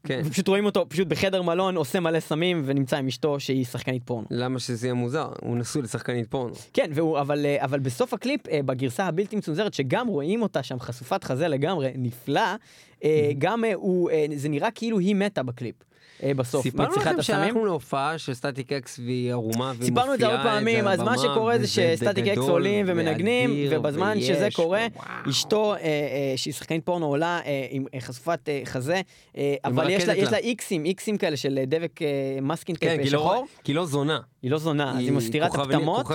כן. 0.03 0.23
פשוט 0.23 0.47
רואים 0.47 0.65
אותו 0.65 0.89
פשוט 0.89 1.07
בחדר 1.07 1.41
מלון, 1.41 1.75
עושה 1.75 1.99
מלא 1.99 2.19
סמים 2.19 2.61
ונמצא 2.65 2.97
עם 2.97 3.07
אשתו 3.07 3.39
שהיא 3.39 3.65
שחקנית 3.65 4.03
פורנו. 4.05 4.27
למה 4.31 4.59
שזה 4.59 4.87
יהיה 4.87 4.93
מוזר? 4.93 5.29
הוא 5.41 5.57
נשוי 5.57 5.81
לשחקנית 5.81 6.27
פורנו. 6.31 6.53
כן, 6.73 6.91
והוא, 6.93 7.19
אבל, 7.19 7.45
אה, 7.45 7.63
אבל 7.65 7.79
בסוף 7.79 8.13
הקליפ, 8.13 8.47
אה, 8.47 8.59
בגרסה 8.65 9.05
הבלתי 9.05 9.35
מצונזרת, 9.35 9.73
שגם 9.73 10.07
רואים 10.07 10.41
אותה 10.41 10.63
שם 10.63 10.79
חשופת 10.79 11.23
חזה 11.23 11.47
לגמרי, 11.47 11.91
נפלא, 11.95 12.55
אה, 13.03 13.31
גם 13.37 13.63
הוא, 13.73 14.09
זה 14.35 14.49
נראה 14.49 14.71
כאילו 14.71 14.99
היא 14.99 15.15
מתה 15.15 15.43
בקליפ. 15.43 15.75
אה, 16.23 16.33
בסוף, 16.33 16.63
סיפרנו 16.63 16.95
לכם. 16.95 17.21
שהלכנו 17.21 17.65
להופעה 17.65 18.17
של 18.17 18.33
סטטיק 18.33 18.73
אקס 18.73 18.99
והיא 18.99 19.31
ערומה 19.31 19.73
והיא 19.77 19.85
סיפרנו 19.85 20.13
את 20.13 20.19
זה 20.19 20.27
הרבה 20.27 20.43
פעמים, 20.43 20.87
אז 20.87 20.99
מה 20.99 21.17
שקורה 21.17 21.59
זה 21.59 21.67
שסטטיק 21.67 22.27
אקס 22.27 22.37
עולים 22.37 22.85
ומנגנים, 22.89 23.55
ובזמן 23.71 24.21
שזה 24.21 24.47
קורה. 24.55 24.87
אשתו, 25.29 25.73
אה, 25.73 25.79
אה, 25.79 26.33
שהיא 26.35 26.53
שחקנית 26.53 26.85
פורנו, 26.85 27.05
עולה 27.05 27.39
עם 27.69 27.85
חשופת 27.99 28.49
חזה, 28.65 29.01
אבל 29.65 29.89
יש 29.89 30.05
לה. 30.05 30.37
איקסים, 30.37 30.85
איקסים 30.85 31.17
כאלה 31.17 31.37
של 31.37 31.59
דבק 31.67 31.99
מסקינג 32.41 32.75
כן, 32.79 32.97
כי 33.03 33.09
לא- 33.09 33.19
שחור, 33.19 33.45
כי 33.63 33.73
לא 33.73 33.85
זונה. 33.85 34.19
היא 34.41 34.51
לא 34.51 34.57
זונה, 34.57 34.91
אז 34.91 34.97
היא 34.97 35.11
מסתירה 35.11 35.47
את 35.47 35.55
הפטמות. 35.55 36.05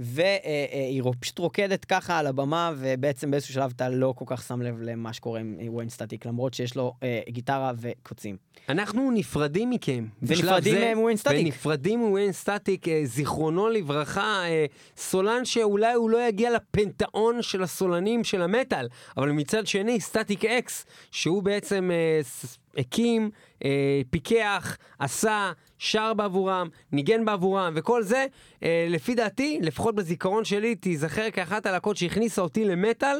והיא 0.00 1.02
פשוט 1.20 1.38
רוקדת 1.38 1.84
ככה 1.84 2.18
על 2.18 2.26
הבמה, 2.26 2.72
ובעצם 2.76 3.30
באיזשהו 3.30 3.54
שלב 3.54 3.72
אתה 3.76 3.88
לא 3.88 4.14
כל 4.16 4.24
כך 4.28 4.42
שם 4.42 4.62
לב 4.62 4.80
למה 4.82 5.12
שקורה 5.12 5.40
עם 5.40 5.56
וויין 5.68 5.88
סטטיק, 5.88 6.26
למרות 6.26 6.54
שיש 6.54 6.76
לו 6.76 6.94
גיטרה 7.28 7.72
וקוצים. 7.80 8.36
אנחנו 8.68 9.10
נפרדים 9.10 9.45
מכם. 9.54 10.04
ונפרדים 10.22 10.74
זה, 10.74 10.92
מוויין 10.96 11.16
סטטיק. 11.16 11.40
ונפרדים 11.46 11.98
מוויין 11.98 12.32
סטטיק, 12.32 12.88
אה, 12.88 13.00
זיכרונו 13.04 13.68
לברכה, 13.68 14.42
אה, 14.44 14.66
סולן 14.96 15.44
שאולי 15.44 15.92
הוא 15.94 16.10
לא 16.10 16.28
יגיע 16.28 16.50
לפנתאון 16.50 17.42
של 17.42 17.62
הסולנים 17.62 18.24
של 18.24 18.42
המטאל, 18.42 18.88
אבל 19.16 19.30
מצד 19.30 19.66
שני, 19.66 20.00
סטטיק 20.00 20.44
אקס, 20.44 20.86
שהוא 21.10 21.42
בעצם 21.42 21.90
אה, 21.92 22.22
ס- 22.22 22.58
הקים, 22.76 23.30
אה, 23.64 23.70
פיקח, 24.10 24.76
עשה, 24.98 25.52
שר 25.78 26.14
בעבורם, 26.14 26.68
ניגן 26.92 27.24
בעבורם, 27.24 27.72
וכל 27.76 28.02
זה, 28.02 28.26
אה, 28.62 28.86
לפי 28.90 29.14
דעתי, 29.14 29.58
לפחות 29.62 29.94
בזיכרון 29.94 30.44
שלי, 30.44 30.74
תיזכר 30.74 31.30
כאחת 31.30 31.66
הלהקות 31.66 31.96
שהכניסה 31.96 32.42
אותי 32.42 32.64
למטאל, 32.64 33.16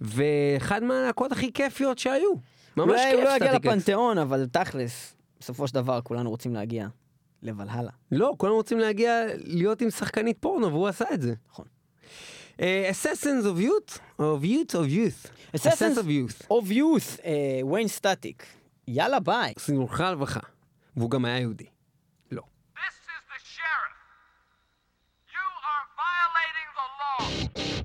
ואחד 0.00 0.82
מהלהקות 0.82 1.32
הכי 1.32 1.52
כיפיות 1.52 1.98
שהיו. 1.98 2.30
ממש 2.76 2.90
אולי 2.90 3.12
הוא 3.12 3.20
כיף 3.20 3.24
לא 3.30 3.36
יגיע 3.36 3.48
סטטיק 3.48 3.66
אקס. 3.66 3.66
לפנתיאון, 3.66 4.18
אבל 4.18 4.46
תכלס, 4.52 5.14
בסופו 5.40 5.68
של 5.68 5.74
דבר 5.74 6.00
כולנו 6.00 6.30
רוצים 6.30 6.54
להגיע 6.54 6.88
לוולהאלה. 7.42 7.90
לא, 8.12 8.34
כולם 8.38 8.52
רוצים 8.52 8.78
להגיע 8.78 9.22
להיות 9.36 9.80
עם 9.80 9.90
שחקנית 9.90 10.36
פורנו, 10.40 10.66
והוא 10.72 10.88
עשה 10.88 11.04
את 11.14 11.22
זה. 11.22 11.34
נכון. 11.50 11.64
אה, 12.60 12.90
Assassins 12.90 13.44
of 13.44 13.60
Youth, 13.62 13.98
of 14.20 14.42
Youth 14.44 14.72
of 14.74 14.88
Youth. 14.90 15.30
Assassins 15.56 15.96
of 15.98 16.06
Youth. 16.06 16.46
of 16.50 16.70
Youth, 16.70 17.20
וויין 17.62 17.88
סטטיק. 17.88 18.46
יאללה 18.88 19.20
ביי. 19.20 19.52
זיכרונך 19.58 20.00
לברכה. 20.12 20.40
והוא 20.96 21.10
גם 21.10 21.24
היה 21.24 21.38
יהודי. 21.38 21.66
לא. 22.32 22.42
This 22.76 22.78
is 22.78 23.22
the 23.32 23.40
sheriff. 23.56 23.98
You 25.34 25.46
are 25.70 25.84
violating 26.02 26.68
the 26.78 26.86
law. 27.00 27.77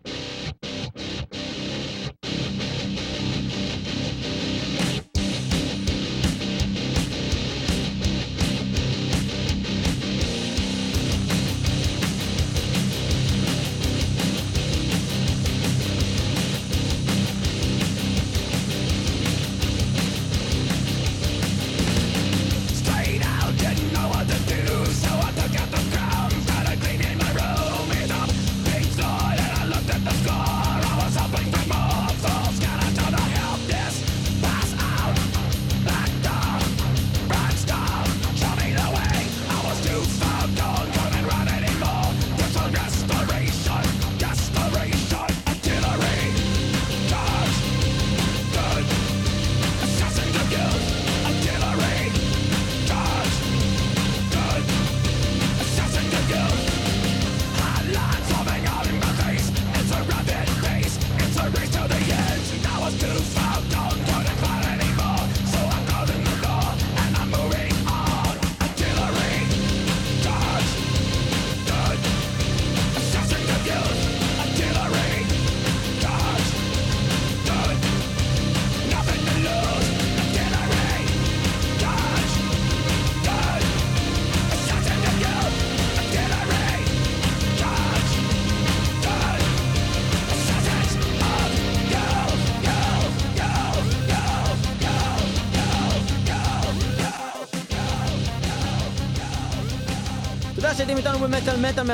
במטאל 101.46 101.70
מטאל 101.70 101.86